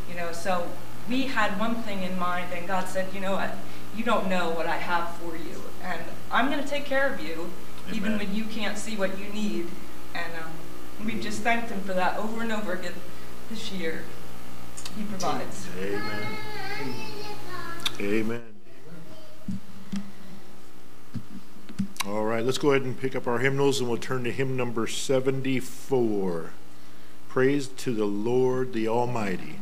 you 0.09 0.15
know, 0.15 0.31
so 0.31 0.67
we 1.09 1.23
had 1.23 1.59
one 1.59 1.75
thing 1.83 2.03
in 2.03 2.17
mind, 2.17 2.53
and 2.53 2.67
God 2.67 2.87
said, 2.87 3.13
you 3.13 3.19
know 3.19 3.33
what, 3.33 3.55
you 3.95 4.03
don't 4.03 4.29
know 4.29 4.49
what 4.51 4.67
I 4.67 4.77
have 4.77 5.15
for 5.17 5.35
you, 5.35 5.61
and 5.83 6.01
I'm 6.31 6.49
going 6.49 6.63
to 6.63 6.67
take 6.67 6.85
care 6.85 7.13
of 7.13 7.21
you, 7.21 7.49
Amen. 7.87 7.95
even 7.95 8.17
when 8.17 8.35
you 8.35 8.45
can't 8.45 8.77
see 8.77 8.95
what 8.95 9.19
you 9.19 9.27
need. 9.29 9.67
And 10.15 10.31
um, 10.43 11.05
we 11.05 11.19
just 11.19 11.41
thanked 11.41 11.69
Him 11.69 11.81
for 11.81 11.93
that 11.93 12.17
over 12.17 12.41
and 12.41 12.51
over 12.51 12.73
again 12.73 12.93
this 13.49 13.71
year. 13.71 14.03
He 14.95 15.03
provides. 15.03 15.67
Amen. 15.79 16.37
Amen. 17.99 18.43
All 22.05 22.25
right, 22.25 22.43
let's 22.43 22.57
go 22.57 22.71
ahead 22.71 22.81
and 22.81 22.99
pick 22.99 23.15
up 23.15 23.27
our 23.27 23.39
hymnals 23.39 23.79
and 23.79 23.87
we'll 23.87 23.97
turn 23.97 24.25
to 24.25 24.31
hymn 24.31 24.57
number 24.57 24.87
74. 24.87 26.51
Praise 27.29 27.67
to 27.67 27.93
the 27.93 28.05
Lord 28.05 28.73
the 28.73 28.87
Almighty. 28.87 29.59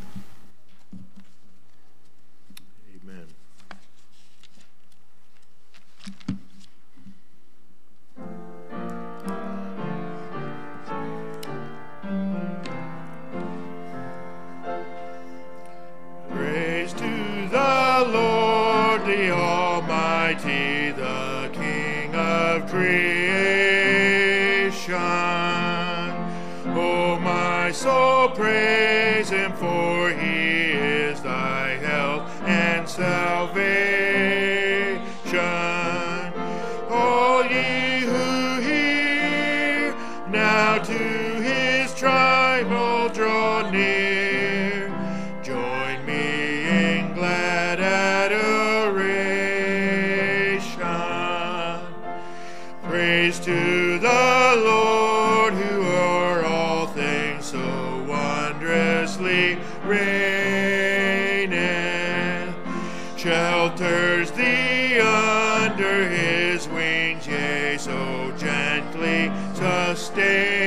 Wondrously 59.21 59.57
reigneth. 59.86 60.01
Shelters 63.17 64.31
thee 64.31 64.99
under 64.99 66.10
his 66.10 66.67
wings, 66.69 67.27
yea, 67.27 67.77
so 67.77 68.34
gently 68.38 69.31
sustaineth. 69.53 70.61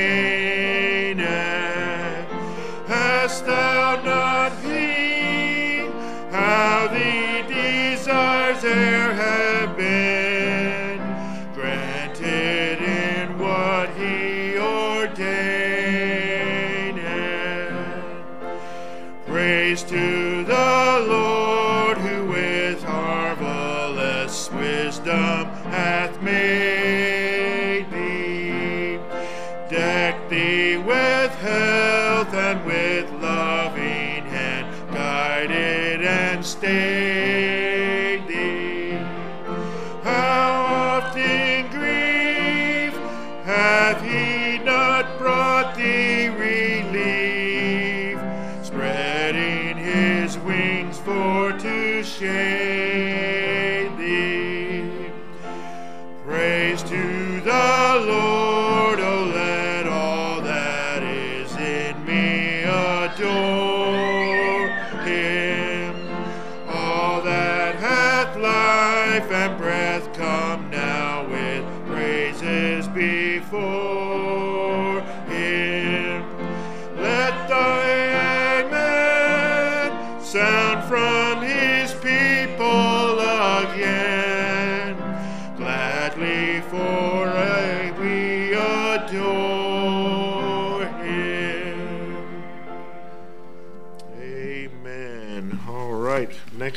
Adore 63.17 64.67
him. 65.05 65.95
All 66.67 67.21
that 67.21 67.75
hath 67.75 68.35
life 68.37 69.31
and 69.31 69.57
breath 69.57 69.84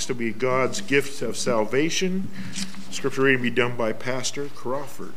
Will 0.08 0.14
be 0.14 0.32
God's 0.32 0.80
gift 0.80 1.20
of 1.20 1.36
salvation. 1.36 2.30
Scripture 2.90 3.22
reading 3.22 3.42
be 3.42 3.50
done 3.50 3.76
by 3.76 3.92
Pastor 3.92 4.48
Crawford. 4.48 5.12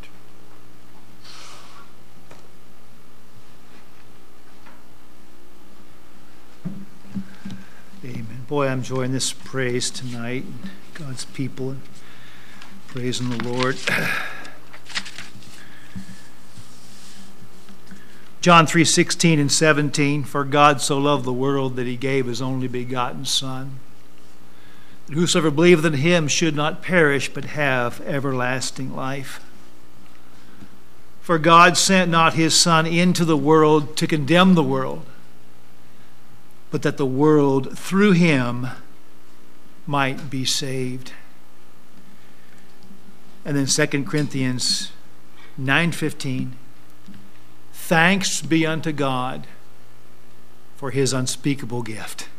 Amen. 8.03 8.45
Boy, 8.49 8.67
I'm 8.67 8.79
enjoying 8.79 9.13
this 9.13 9.31
praise 9.31 9.89
tonight. 9.89 10.43
God's 10.93 11.23
people 11.23 11.77
praising 12.87 13.29
the 13.29 13.41
Lord. 13.47 13.77
John 18.41 18.67
3:16 18.67 19.39
and 19.39 19.49
17 19.49 20.25
For 20.25 20.43
God 20.43 20.81
so 20.81 20.97
loved 20.97 21.23
the 21.23 21.31
world 21.31 21.77
that 21.77 21.87
he 21.87 21.95
gave 21.95 22.25
his 22.25 22.41
only 22.41 22.67
begotten 22.67 23.23
son 23.23 23.79
whosoever 25.13 25.51
believeth 25.51 25.85
in 25.85 25.93
him 25.93 26.27
should 26.27 26.55
not 26.55 26.81
perish 26.81 27.33
but 27.33 27.45
have 27.45 28.01
everlasting 28.01 28.95
life. 28.95 29.43
For 31.21 31.37
God 31.37 31.77
sent 31.77 32.09
not 32.09 32.33
his 32.33 32.59
son 32.59 32.85
into 32.85 33.25
the 33.25 33.37
world 33.37 33.95
to 33.97 34.07
condemn 34.07 34.55
the 34.55 34.63
world 34.63 35.05
but 36.71 36.81
that 36.83 36.97
the 36.97 37.05
world 37.05 37.77
through 37.77 38.13
him 38.13 38.67
might 39.85 40.29
be 40.29 40.45
saved. 40.45 41.11
And 43.43 43.57
then 43.57 43.67
2 43.67 44.05
Corinthians 44.05 44.91
9:15 45.59 46.53
Thanks 47.73 48.41
be 48.41 48.65
unto 48.65 48.93
God 48.93 49.47
for 50.77 50.91
his 50.91 51.11
unspeakable 51.11 51.83
gift. 51.83 52.29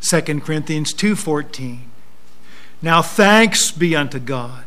2 0.00 0.40
Corinthians 0.40 0.92
2:14 0.92 1.80
Now 2.82 3.02
thanks 3.02 3.70
be 3.70 3.94
unto 3.94 4.18
God 4.18 4.64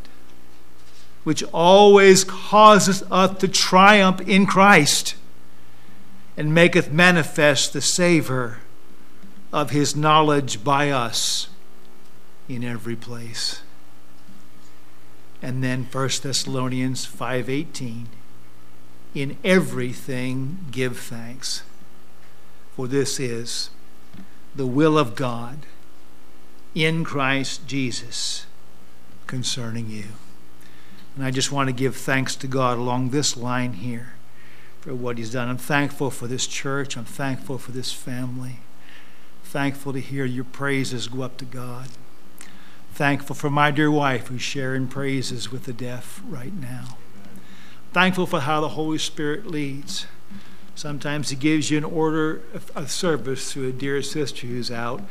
which 1.24 1.44
always 1.54 2.24
causes 2.24 3.04
us 3.10 3.38
to 3.40 3.48
triumph 3.48 4.22
in 4.22 4.46
Christ 4.46 5.16
and 6.36 6.54
maketh 6.54 6.92
manifest 6.92 7.74
the 7.74 7.82
savor 7.82 8.60
of 9.52 9.70
his 9.70 9.96
knowledge 9.96 10.64
by 10.64 10.90
us 10.90 11.48
in 12.50 12.64
every 12.64 12.96
place. 12.96 13.62
And 15.42 15.64
then 15.64 15.88
1 15.90 16.24
Thessalonians 16.24 17.06
5:18 17.06 18.08
In 19.14 19.38
everything 19.44 20.66
give 20.72 20.98
thanks 20.98 21.62
for 22.76 22.88
this 22.88 23.20
is 23.20 23.70
the 24.56 24.68
will 24.68 24.98
of 24.98 25.16
God 25.16 25.66
in 26.76 27.04
Christ 27.04 27.68
Jesus 27.68 28.46
concerning 29.28 29.90
you. 29.90 30.06
And 31.16 31.26
I 31.26 31.32
just 31.32 31.52
want 31.52 31.70
to 31.70 31.74
give 31.74 31.96
thanks 31.96 32.36
to 32.38 32.48
God 32.48 32.78
along 32.78 33.10
this 33.10 33.38
line 33.38 33.74
here 33.74 34.14
for 34.82 34.94
what 34.94 35.18
He's 35.18 35.32
done. 35.32 35.50
I'm 35.50 35.58
thankful 35.58 36.10
for 36.10 36.28
this 36.28 36.48
church. 36.48 36.98
I'm 36.98 37.06
thankful 37.06 37.58
for 37.58 37.72
this 37.72 37.92
family. 37.92 38.60
Thankful 39.44 39.94
to 39.94 40.00
hear 40.00 40.26
your 40.26 40.44
praises 40.44 41.08
go 41.08 41.22
up 41.22 41.38
to 41.38 41.46
God. 41.46 41.90
Thankful 42.94 43.36
for 43.36 43.50
my 43.50 43.72
dear 43.72 43.92
wife 43.92 44.28
who's 44.28 44.42
sharing 44.42 44.88
praises 44.88 45.52
with 45.52 45.64
the 45.64 45.74
deaf 45.74 46.22
right 46.28 46.54
now. 46.54 46.98
Thankful 47.92 48.26
for 48.26 48.42
how 48.42 48.62
the 48.62 48.70
Holy 48.70 48.98
Spirit 48.98 49.46
leads. 49.46 50.08
Sometimes 50.76 51.30
He 51.30 51.36
gives 51.36 51.70
you 51.70 51.78
an 51.78 51.84
order 51.84 52.42
of 52.76 52.92
service 52.92 53.52
to 53.54 53.68
a 53.68 53.72
dear 53.72 54.02
sister 54.02 54.48
who's 54.48 54.72
out 54.72 55.02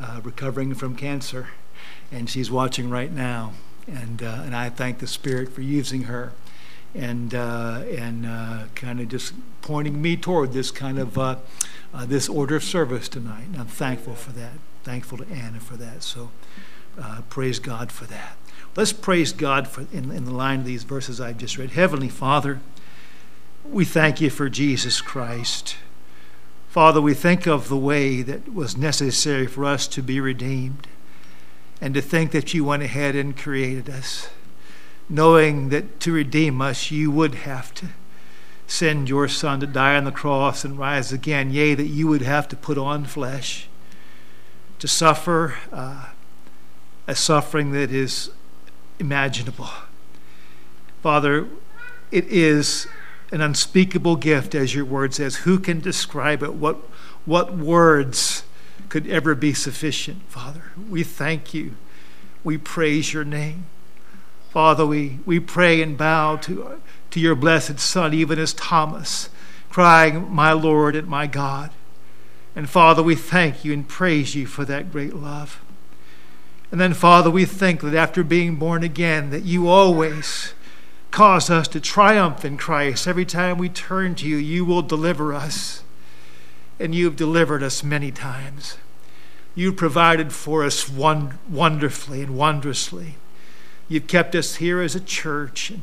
uh, 0.00 0.20
recovering 0.22 0.74
from 0.74 0.96
cancer, 0.96 1.48
and 2.10 2.28
she's 2.28 2.50
watching 2.50 2.88
right 2.88 3.12
now. 3.12 3.52
And, 3.86 4.22
uh, 4.22 4.42
and 4.44 4.54
I 4.54 4.70
thank 4.70 4.98
the 4.98 5.06
Spirit 5.06 5.50
for 5.50 5.62
using 5.62 6.02
her 6.02 6.32
and, 6.94 7.34
uh, 7.34 7.82
and 7.88 8.26
uh, 8.26 8.64
kind 8.74 9.00
of 9.00 9.08
just 9.08 9.34
pointing 9.62 10.00
me 10.00 10.16
toward 10.16 10.52
this 10.52 10.70
kind 10.70 10.98
of 10.98 11.18
uh, 11.18 11.36
uh, 11.92 12.06
this 12.06 12.28
order 12.28 12.56
of 12.56 12.64
service 12.64 13.08
tonight. 13.08 13.46
And 13.46 13.56
I'm 13.56 13.66
thankful 13.66 14.14
for 14.14 14.32
that. 14.32 14.52
Thankful 14.84 15.18
to 15.18 15.28
Anna 15.28 15.60
for 15.60 15.76
that. 15.76 16.02
So 16.02 16.30
praise 17.28 17.58
God 17.58 17.92
for 17.92 18.04
that. 18.06 18.36
Let's 18.76 18.92
praise 18.92 19.32
God 19.32 19.66
for 19.68 19.86
in, 19.92 20.10
in 20.10 20.24
the 20.24 20.32
line 20.32 20.60
of 20.60 20.66
these 20.66 20.84
verses 20.84 21.20
I've 21.20 21.38
just 21.38 21.58
read. 21.58 21.70
Heavenly 21.70 22.08
Father, 22.08 22.60
we 23.64 23.84
thank 23.84 24.20
you 24.20 24.30
for 24.30 24.48
Jesus 24.48 25.00
Christ. 25.00 25.76
Father, 26.68 27.00
we 27.00 27.14
think 27.14 27.46
of 27.46 27.68
the 27.68 27.76
way 27.76 28.22
that 28.22 28.52
was 28.54 28.76
necessary 28.76 29.46
for 29.46 29.64
us 29.64 29.86
to 29.88 30.02
be 30.02 30.20
redeemed 30.20 30.86
and 31.80 31.94
to 31.94 32.00
think 32.00 32.30
that 32.32 32.54
you 32.54 32.64
went 32.64 32.82
ahead 32.82 33.16
and 33.16 33.36
created 33.36 33.88
us, 33.88 34.28
knowing 35.08 35.70
that 35.70 35.98
to 36.00 36.12
redeem 36.12 36.60
us 36.60 36.90
you 36.90 37.10
would 37.10 37.34
have 37.36 37.74
to 37.74 37.88
send 38.66 39.08
your 39.08 39.26
Son 39.26 39.58
to 39.60 39.66
die 39.66 39.96
on 39.96 40.04
the 40.04 40.12
cross 40.12 40.64
and 40.64 40.78
rise 40.78 41.12
again, 41.12 41.50
yea, 41.50 41.74
that 41.74 41.86
you 41.86 42.06
would 42.06 42.22
have 42.22 42.46
to 42.48 42.56
put 42.56 42.78
on 42.78 43.04
flesh, 43.04 43.68
to 44.78 44.86
suffer 44.86 45.56
uh, 45.72 46.06
a 47.06 47.14
suffering 47.16 47.72
that 47.72 47.90
is 47.90 48.30
imaginable. 49.00 49.70
Father, 51.02 51.48
it 52.12 52.24
is 52.26 52.86
an 53.30 53.40
unspeakable 53.40 54.16
gift, 54.16 54.54
as 54.54 54.74
your 54.74 54.84
word 54.84 55.14
says. 55.14 55.36
Who 55.36 55.58
can 55.58 55.80
describe 55.80 56.42
it? 56.42 56.54
What, 56.54 56.76
what 57.24 57.56
words 57.56 58.42
could 58.88 59.06
ever 59.06 59.34
be 59.34 59.54
sufficient, 59.54 60.22
Father? 60.28 60.72
We 60.88 61.02
thank 61.04 61.54
you. 61.54 61.76
We 62.42 62.58
praise 62.58 63.12
your 63.12 63.24
name. 63.24 63.66
Father, 64.50 64.84
we, 64.84 65.20
we 65.24 65.38
pray 65.38 65.80
and 65.80 65.96
bow 65.96 66.36
to, 66.36 66.80
to 67.10 67.20
your 67.20 67.36
blessed 67.36 67.78
Son, 67.78 68.12
even 68.12 68.38
as 68.38 68.52
Thomas, 68.52 69.28
crying, 69.68 70.28
My 70.30 70.52
Lord 70.52 70.96
and 70.96 71.06
my 71.06 71.26
God. 71.28 71.70
And 72.56 72.68
Father, 72.68 73.02
we 73.02 73.14
thank 73.14 73.64
you 73.64 73.72
and 73.72 73.88
praise 73.88 74.34
you 74.34 74.46
for 74.46 74.64
that 74.64 74.90
great 74.90 75.14
love. 75.14 75.62
And 76.72 76.80
then, 76.80 76.94
Father, 76.94 77.30
we 77.30 77.44
think 77.44 77.80
that 77.82 77.94
after 77.94 78.22
being 78.22 78.56
born 78.56 78.82
again, 78.82 79.30
that 79.30 79.44
you 79.44 79.68
always 79.68 80.54
cause 81.10 81.50
us 81.50 81.68
to 81.68 81.80
triumph 81.80 82.44
in 82.44 82.56
Christ. 82.56 83.06
Every 83.06 83.24
time 83.24 83.58
we 83.58 83.68
turn 83.68 84.14
to 84.16 84.28
you, 84.28 84.36
you 84.36 84.64
will 84.64 84.82
deliver 84.82 85.34
us. 85.34 85.82
And 86.78 86.94
you've 86.94 87.16
delivered 87.16 87.62
us 87.62 87.82
many 87.82 88.10
times. 88.10 88.78
You've 89.54 89.76
provided 89.76 90.32
for 90.32 90.64
us 90.64 90.88
wonderfully 90.88 92.22
and 92.22 92.36
wondrously. 92.36 93.16
You've 93.88 94.06
kept 94.06 94.34
us 94.34 94.56
here 94.56 94.80
as 94.80 94.94
a 94.94 95.00
church. 95.00 95.70
And 95.70 95.82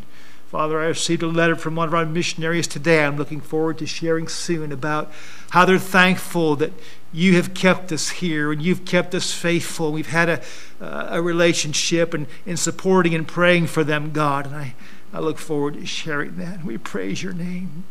Father, 0.49 0.79
I 0.79 0.85
received 0.85 1.21
a 1.23 1.27
letter 1.27 1.57
from 1.57 1.75
one 1.75 1.89
of 1.89 1.93
our 1.93 2.05
missionaries 2.05 2.67
today. 2.67 3.03
I'm 3.03 3.17
looking 3.17 3.41
forward 3.41 3.77
to 3.79 3.85
sharing 3.85 4.29
soon 4.29 4.71
about 4.71 5.11
how 5.49 5.65
they're 5.65 5.77
thankful 5.77 6.55
that 6.55 6.71
you 7.11 7.35
have 7.35 7.53
kept 7.53 7.91
us 7.91 8.09
here 8.09 8.51
and 8.51 8.61
you've 8.61 8.85
kept 8.85 9.13
us 9.13 9.33
faithful. 9.33 9.91
We've 9.91 10.07
had 10.07 10.29
a, 10.29 10.41
a 10.79 11.21
relationship 11.21 12.13
and 12.13 12.27
in 12.45 12.55
supporting 12.55 13.13
and 13.13 13.27
praying 13.27 13.67
for 13.67 13.83
them, 13.83 14.11
God. 14.11 14.45
And 14.45 14.55
I, 14.55 14.75
I 15.13 15.19
look 15.19 15.37
forward 15.37 15.75
to 15.75 15.85
sharing 15.85 16.37
that. 16.37 16.63
We 16.63 16.77
praise 16.77 17.23
your 17.23 17.33
name. 17.33 17.85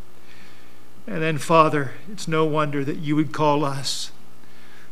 And 1.06 1.22
then, 1.22 1.38
Father, 1.38 1.92
it's 2.10 2.26
no 2.26 2.44
wonder 2.44 2.84
that 2.84 2.98
you 2.98 3.16
would 3.16 3.32
call 3.32 3.64
us 3.64 4.10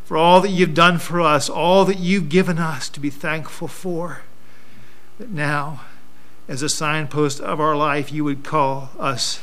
for 0.05 0.17
all 0.17 0.41
that 0.43 0.51
you've 0.51 0.75
done 0.75 0.99
for 0.99 1.21
us, 1.21 1.49
all 1.49 1.85
that 1.87 1.99
you've 1.99 2.29
given 2.29 2.59
us 2.59 2.89
to 2.91 3.01
be 3.01 3.11
thankful 3.11 3.69
for. 3.69 4.21
That 5.19 5.31
now, 5.31 5.81
as 6.47 6.63
a 6.63 6.69
signpost 6.69 7.41
of 7.41 7.59
our 7.59 7.75
life, 7.75 8.13
you 8.13 8.23
would 8.25 8.45
call 8.45 8.91
us 8.99 9.41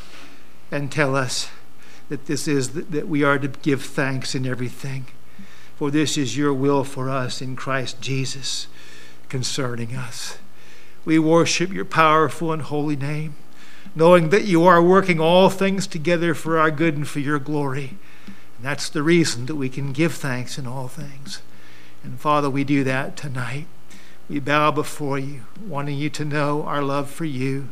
and 0.69 0.91
tell 0.91 1.15
us 1.15 1.49
that 2.09 2.27
this 2.27 2.47
is 2.47 2.71
that 2.73 3.07
we 3.07 3.23
are 3.23 3.39
to 3.39 3.47
give 3.47 3.83
thanks 3.83 4.35
in 4.35 4.45
everything. 4.45 5.07
For 5.77 5.89
this 5.89 6.17
is 6.17 6.37
your 6.37 6.53
will 6.53 6.83
for 6.83 7.09
us 7.09 7.41
in 7.41 7.55
Christ 7.55 7.99
Jesus 7.99 8.67
concerning 9.29 9.95
us. 9.95 10.37
We 11.03 11.17
worship 11.19 11.71
your 11.71 11.85
powerful 11.85 12.51
and 12.51 12.61
holy 12.61 12.95
name, 12.95 13.35
knowing 13.95 14.29
that 14.29 14.45
you 14.45 14.65
are 14.65 14.81
working 14.81 15.19
all 15.19 15.49
things 15.49 15.87
together 15.87 16.33
for 16.33 16.59
our 16.59 16.71
good 16.71 16.95
and 16.95 17.07
for 17.07 17.19
your 17.19 17.39
glory. 17.39 17.97
And 18.27 18.65
that's 18.65 18.89
the 18.89 19.03
reason 19.03 19.47
that 19.47 19.55
we 19.55 19.69
can 19.69 19.91
give 19.91 20.13
thanks 20.13 20.57
in 20.57 20.67
all 20.67 20.87
things. 20.87 21.41
And 22.03 22.19
Father, 22.19 22.49
we 22.49 22.63
do 22.63 22.83
that 22.83 23.17
tonight. 23.17 23.67
We 24.29 24.39
bow 24.39 24.71
before 24.71 25.19
you, 25.19 25.41
wanting 25.65 25.97
you 25.97 26.09
to 26.11 26.25
know 26.25 26.63
our 26.63 26.81
love 26.81 27.09
for 27.09 27.25
you, 27.25 27.69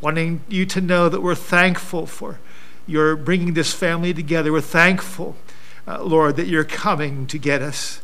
wanting 0.00 0.42
you 0.48 0.66
to 0.66 0.80
know 0.80 1.08
that 1.08 1.22
we're 1.22 1.34
thankful 1.34 2.06
for 2.06 2.38
your 2.86 3.16
bringing 3.16 3.54
this 3.54 3.72
family 3.72 4.12
together. 4.12 4.52
We're 4.52 4.60
thankful, 4.60 5.36
uh, 5.86 6.02
Lord, 6.02 6.36
that 6.36 6.46
you're 6.46 6.64
coming 6.64 7.26
to 7.28 7.38
get 7.38 7.62
us. 7.62 8.00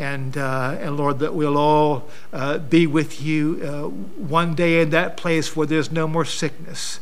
And, 0.00 0.38
uh, 0.38 0.78
and 0.80 0.96
Lord, 0.96 1.18
that 1.18 1.34
we'll 1.34 1.58
all 1.58 2.08
uh, 2.32 2.56
be 2.56 2.86
with 2.86 3.20
you 3.20 3.60
uh, 3.62 3.88
one 3.88 4.54
day 4.54 4.80
in 4.80 4.88
that 4.90 5.18
place 5.18 5.54
where 5.54 5.66
there's 5.66 5.92
no 5.92 6.08
more 6.08 6.24
sickness, 6.24 7.00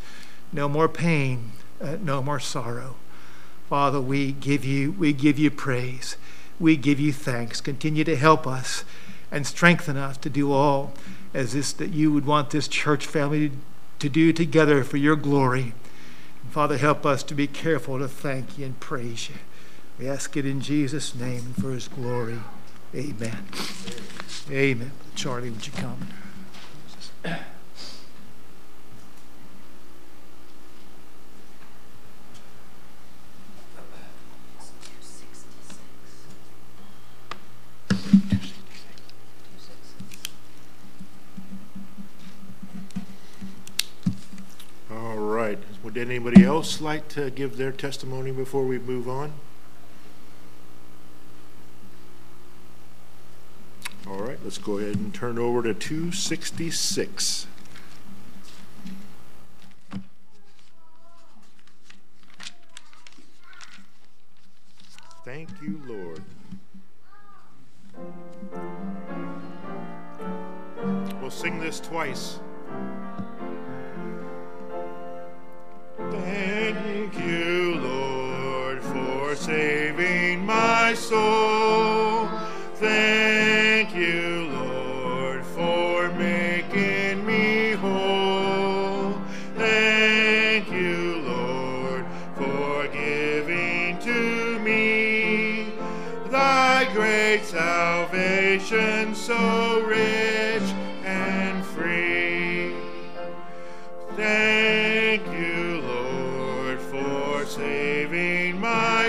no 0.53 0.69
more 0.69 0.89
pain, 0.89 1.53
uh, 1.81 1.97
no 2.03 2.21
more 2.21 2.41
sorrow. 2.41 2.97
Father, 3.69 4.01
we 4.01 4.33
give 4.33 4.65
you, 4.65 4.91
we 4.91 5.13
give 5.13 5.39
you 5.39 5.49
praise. 5.49 6.17
We 6.59 6.77
give 6.77 6.99
you 6.99 7.13
thanks. 7.13 7.61
Continue 7.61 8.03
to 8.03 8.17
help 8.17 8.49
us 8.49 8.83
and 9.31 9.47
strengthen 9.47 9.97
us 9.97 10.17
to 10.17 10.29
do 10.29 10.51
all 10.51 10.93
as 11.33 11.53
this 11.53 11.73
that 11.75 11.91
you 11.91 12.13
would 12.13 12.27
want 12.27 12.51
this 12.51 12.67
church 12.67 13.07
family 13.07 13.53
to 14.01 14.09
do 14.09 14.33
together 14.33 14.83
for 14.83 14.97
your 14.97 15.15
glory. 15.15 15.73
And 16.43 16.51
Father, 16.51 16.79
help 16.79 17.07
us 17.07 17.23
to 17.23 17.35
be 17.37 17.47
careful 17.47 18.01
to 18.01 18.09
thank 18.09 18.59
you 18.59 18.67
and 18.67 18.81
praise 18.81 19.29
you. 19.29 19.37
We 20.01 20.09
ask 20.09 20.37
it 20.37 20.45
in 20.45 20.61
Jesus' 20.61 21.15
name 21.15 21.47
and 21.47 21.55
for 21.55 21.71
his 21.71 21.87
glory. 21.87 22.41
Amen. 22.95 23.45
Amen. 24.51 24.93
Charlie, 25.15 25.51
would 25.51 25.67
you 25.67 25.73
come? 25.75 26.09
All 44.91 45.17
right. 45.17 45.59
Would 45.83 45.99
anybody 45.99 46.43
else 46.43 46.81
like 46.81 47.09
to 47.09 47.31
give 47.31 47.59
their 47.59 47.71
testimony 47.71 48.33
before 48.33 48.65
we 48.65 48.79
move 48.79 49.07
on? 49.09 49.35
All 54.09 54.21
right, 54.21 54.38
let's 54.49 54.57
go 54.57 54.79
ahead 54.79 54.97
and 54.97 55.13
turn 55.13 55.39
over 55.39 55.63
to 55.63 55.75
266. 55.75 57.47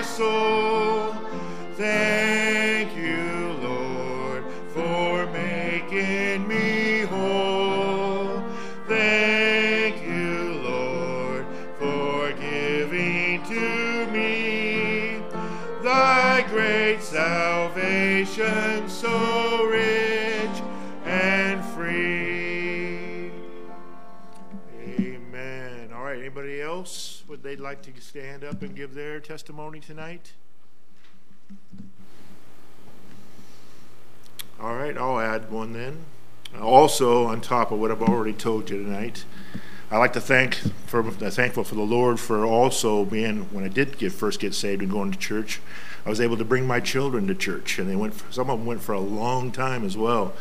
soul. 0.09 1.13
Thank 1.75 2.95
you, 2.97 3.53
Lord, 3.61 4.43
for 4.73 5.25
making 5.27 6.47
me 6.47 7.01
whole. 7.01 8.43
Thank 8.87 10.01
you, 10.03 10.61
Lord, 10.63 11.45
for 11.77 12.31
giving 12.33 13.43
to 13.45 14.07
me 14.11 15.21
thy 15.83 16.41
great 16.49 17.01
salvation 17.01 18.89
so 18.89 19.65
rich 19.65 20.63
and 21.05 21.63
free. 21.63 23.31
Amen. 24.75 25.91
All 25.93 26.03
right, 26.03 26.19
anybody 26.19 26.61
else? 26.61 27.23
Would 27.27 27.43
they 27.43 27.55
like 27.55 27.83
to 27.83 27.91
stand 28.09 28.43
up 28.43 28.63
and 28.63 28.75
give 28.75 28.95
their 28.95 29.19
testimony 29.19 29.79
tonight? 29.79 30.31
All 34.59 34.73
right, 34.73 34.97
I'll 34.97 35.19
add 35.19 35.51
one 35.51 35.73
then. 35.73 36.05
Also, 36.59 37.25
on 37.25 37.39
top 37.39 37.71
of 37.71 37.77
what 37.77 37.91
I've 37.91 38.01
already 38.01 38.33
told 38.33 38.71
you 38.71 38.83
tonight, 38.83 39.25
I 39.91 39.99
like 39.99 40.13
to 40.13 40.21
thank 40.21 40.55
for 40.87 41.07
uh, 41.07 41.29
thankful 41.29 41.63
for 41.63 41.75
the 41.75 41.83
Lord 41.83 42.19
for 42.19 42.43
also 42.47 43.05
being 43.05 43.41
when 43.53 43.63
I 43.63 43.67
did 43.67 43.99
get 43.99 44.11
first 44.11 44.39
get 44.39 44.55
saved 44.55 44.81
and 44.81 44.89
going 44.89 45.11
to 45.11 45.19
church. 45.19 45.61
I 46.03 46.09
was 46.09 46.19
able 46.19 46.37
to 46.37 46.45
bring 46.45 46.65
my 46.65 46.79
children 46.79 47.27
to 47.27 47.35
church, 47.35 47.77
and 47.77 47.87
they 47.87 47.95
went. 47.95 48.15
For, 48.15 48.31
some 48.33 48.49
of 48.49 48.57
them 48.57 48.65
went 48.65 48.81
for 48.81 48.93
a 48.93 48.99
long 48.99 49.51
time 49.51 49.85
as 49.85 49.95
well. 49.95 50.33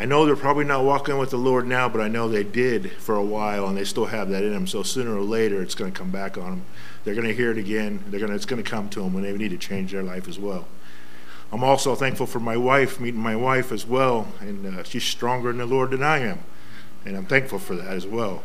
I 0.00 0.06
know 0.06 0.24
they're 0.24 0.34
probably 0.34 0.64
not 0.64 0.82
walking 0.82 1.18
with 1.18 1.28
the 1.28 1.36
Lord 1.36 1.66
now, 1.66 1.86
but 1.86 2.00
I 2.00 2.08
know 2.08 2.26
they 2.26 2.42
did 2.42 2.90
for 2.92 3.16
a 3.16 3.22
while, 3.22 3.68
and 3.68 3.76
they 3.76 3.84
still 3.84 4.06
have 4.06 4.30
that 4.30 4.42
in 4.42 4.50
them. 4.50 4.66
So 4.66 4.82
sooner 4.82 5.14
or 5.14 5.20
later, 5.20 5.60
it's 5.60 5.74
going 5.74 5.92
to 5.92 5.98
come 5.98 6.10
back 6.10 6.38
on 6.38 6.50
them. 6.50 6.64
They're 7.04 7.14
going 7.14 7.26
to 7.26 7.34
hear 7.34 7.50
it 7.50 7.58
again. 7.58 8.02
They're 8.06 8.18
going 8.18 8.30
to, 8.30 8.36
it's 8.36 8.46
going 8.46 8.64
to 8.64 8.68
come 8.68 8.88
to 8.88 9.00
them 9.00 9.12
when 9.12 9.24
they 9.24 9.32
need 9.36 9.50
to 9.50 9.58
change 9.58 9.92
their 9.92 10.02
life 10.02 10.26
as 10.26 10.38
well. 10.38 10.66
I'm 11.52 11.62
also 11.62 11.94
thankful 11.94 12.24
for 12.24 12.40
my 12.40 12.56
wife, 12.56 12.98
meeting 12.98 13.20
my 13.20 13.36
wife 13.36 13.72
as 13.72 13.86
well, 13.86 14.28
and 14.40 14.78
uh, 14.78 14.84
she's 14.84 15.04
stronger 15.04 15.50
in 15.50 15.58
the 15.58 15.66
Lord 15.66 15.90
than 15.90 16.02
I 16.02 16.20
am, 16.20 16.38
and 17.04 17.14
I'm 17.14 17.26
thankful 17.26 17.58
for 17.58 17.76
that 17.76 17.92
as 17.92 18.06
well. 18.06 18.42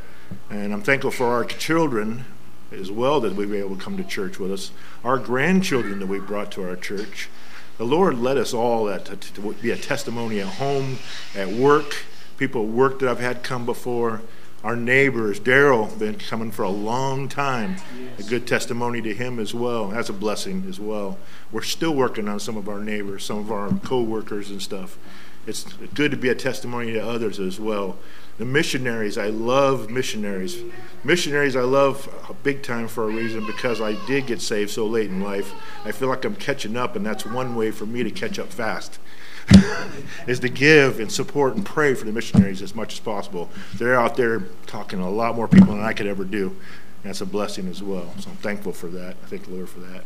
And 0.50 0.74
I'm 0.74 0.82
thankful 0.82 1.12
for 1.12 1.28
our 1.28 1.46
children 1.46 2.26
as 2.74 2.92
well 2.92 3.22
that 3.22 3.34
we've 3.34 3.50
been 3.50 3.62
able 3.62 3.78
to 3.78 3.82
come 3.82 3.96
to 3.96 4.04
church 4.04 4.40
with 4.40 4.52
us, 4.52 4.72
our 5.06 5.18
grandchildren 5.18 6.00
that 6.00 6.08
we 6.08 6.20
brought 6.20 6.52
to 6.52 6.68
our 6.68 6.76
church. 6.76 7.30
The 7.78 7.86
Lord 7.86 8.18
led 8.18 8.38
us 8.38 8.54
all 8.54 8.88
to, 8.88 9.16
to 9.16 9.54
be 9.62 9.72
a 9.72 9.78
testimony 9.78 10.40
at 10.40 10.48
home, 10.48 10.98
at 11.36 11.50
work, 11.50 12.06
people 12.38 12.64
at 12.64 12.70
work 12.70 13.00
that 13.00 13.10
I've 13.10 13.20
had 13.20 13.44
come 13.44 13.66
before, 13.66 14.22
our 14.64 14.76
neighbors. 14.76 15.40
Daryl 15.40 15.98
been 16.00 16.16
coming 16.16 16.52
for 16.52 16.64
a 16.64 16.70
long 16.70 17.28
time. 17.28 17.76
A 18.18 18.24
good 18.24 18.48
testimony 18.48 19.02
to 19.02 19.14
him 19.14 19.40
as 19.40 19.54
well. 19.54 19.90
That's 19.90 20.10
a 20.10 20.14
blessing 20.14 20.66
as 20.68 20.80
well. 20.80 21.20
We're 21.52 21.62
still 21.62 21.94
working 21.94 22.28
on 22.28 22.40
some 22.40 22.58
of 22.58 22.68
our 22.68 22.80
neighbors, 22.80 23.26
some 23.26 23.38
of 23.38 23.52
our 23.52 23.70
co-workers 23.84 24.50
and 24.50 24.62
stuff. 24.62 24.98
It's 25.46 25.64
good 25.94 26.12
to 26.12 26.18
be 26.18 26.30
a 26.30 26.36
testimony 26.36 26.94
to 26.94 27.08
others 27.08 27.40
as 27.40 27.60
well. 27.60 27.98
The 28.38 28.46
missionaries, 28.46 29.18
I 29.18 29.28
love 29.28 29.90
missionaries. 29.90 30.62
Missionaries, 31.04 31.56
I 31.56 31.62
love 31.62 32.10
big 32.44 32.64
time 32.64 32.88
for 32.88 33.06
a 33.06 33.08
reason 33.08 33.46
because 33.46 33.80
I 33.80 33.94
did 34.06 34.28
get 34.28 34.42
saved 34.42 34.72
so 34.72 34.86
late 34.86 35.10
in 35.10 35.22
life. 35.22 35.54
I 35.86 35.92
feel 35.92 36.10
like 36.10 36.26
I'm 36.26 36.36
catching 36.36 36.76
up, 36.76 36.96
and 36.96 37.06
that's 37.06 37.26
one 37.26 37.56
way 37.56 37.72
for 37.72 37.86
me 37.86 38.04
to 38.04 38.12
catch 38.12 38.38
up 38.38 38.50
fast. 38.50 39.00
is 40.28 40.40
to 40.40 40.50
give 40.50 41.00
and 41.00 41.12
support 41.12 41.56
and 41.56 41.66
pray 41.66 41.94
for 41.94 42.06
the 42.06 42.12
missionaries 42.12 42.62
as 42.62 42.76
much 42.76 42.94
as 42.94 43.00
possible. 43.00 43.50
They're 43.76 44.00
out 44.00 44.16
there 44.18 44.40
talking 44.66 45.00
to 45.00 45.06
a 45.06 45.08
lot 45.08 45.36
more 45.36 45.48
people 45.48 45.76
than 45.76 45.84
I 45.84 45.94
could 45.94 46.08
ever 46.08 46.26
do. 46.26 46.58
That's 47.04 47.22
a 47.22 47.26
blessing 47.26 47.68
as 47.68 47.84
well. 47.84 48.14
So 48.20 48.32
I'm 48.32 48.38
thankful 48.38 48.74
for 48.74 48.88
that. 48.88 49.16
I 49.24 49.28
thank 49.28 49.46
the 49.46 49.52
Lord 49.52 49.70
for 49.70 49.80
that. 49.82 50.04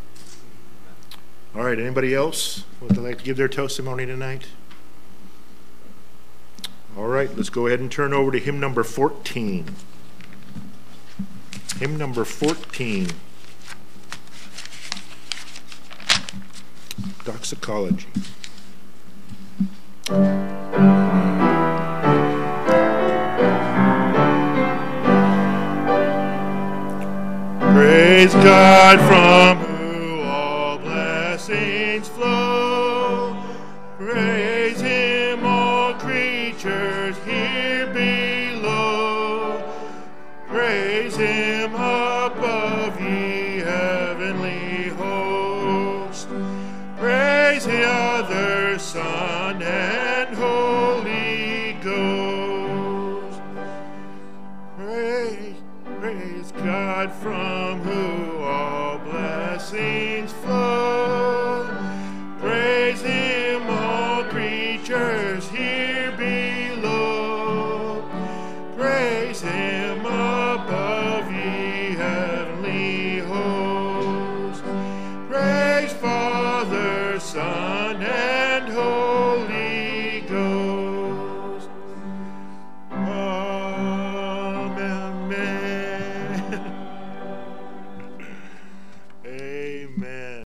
All 1.56 1.64
right, 1.64 1.80
anybody 1.80 2.14
else 2.14 2.66
would 2.82 2.98
like 2.98 3.20
to 3.20 3.24
give 3.24 3.38
their 3.38 3.48
testimony 3.48 4.06
tonight? 4.06 4.48
All 6.98 7.08
right, 7.08 7.36
let's 7.36 7.50
go 7.50 7.68
ahead 7.68 7.80
and 7.80 7.92
turn 7.92 8.14
over 8.14 8.32
to 8.32 8.40
hymn 8.40 8.60
number 8.60 8.84
14. 8.84 9.66
Hymn 11.78 11.98
number 11.98 12.26
14. 12.26 13.08
Doxicology. 17.24 18.08
Praise 28.20 28.34
God 28.34 29.00
from 29.08 29.69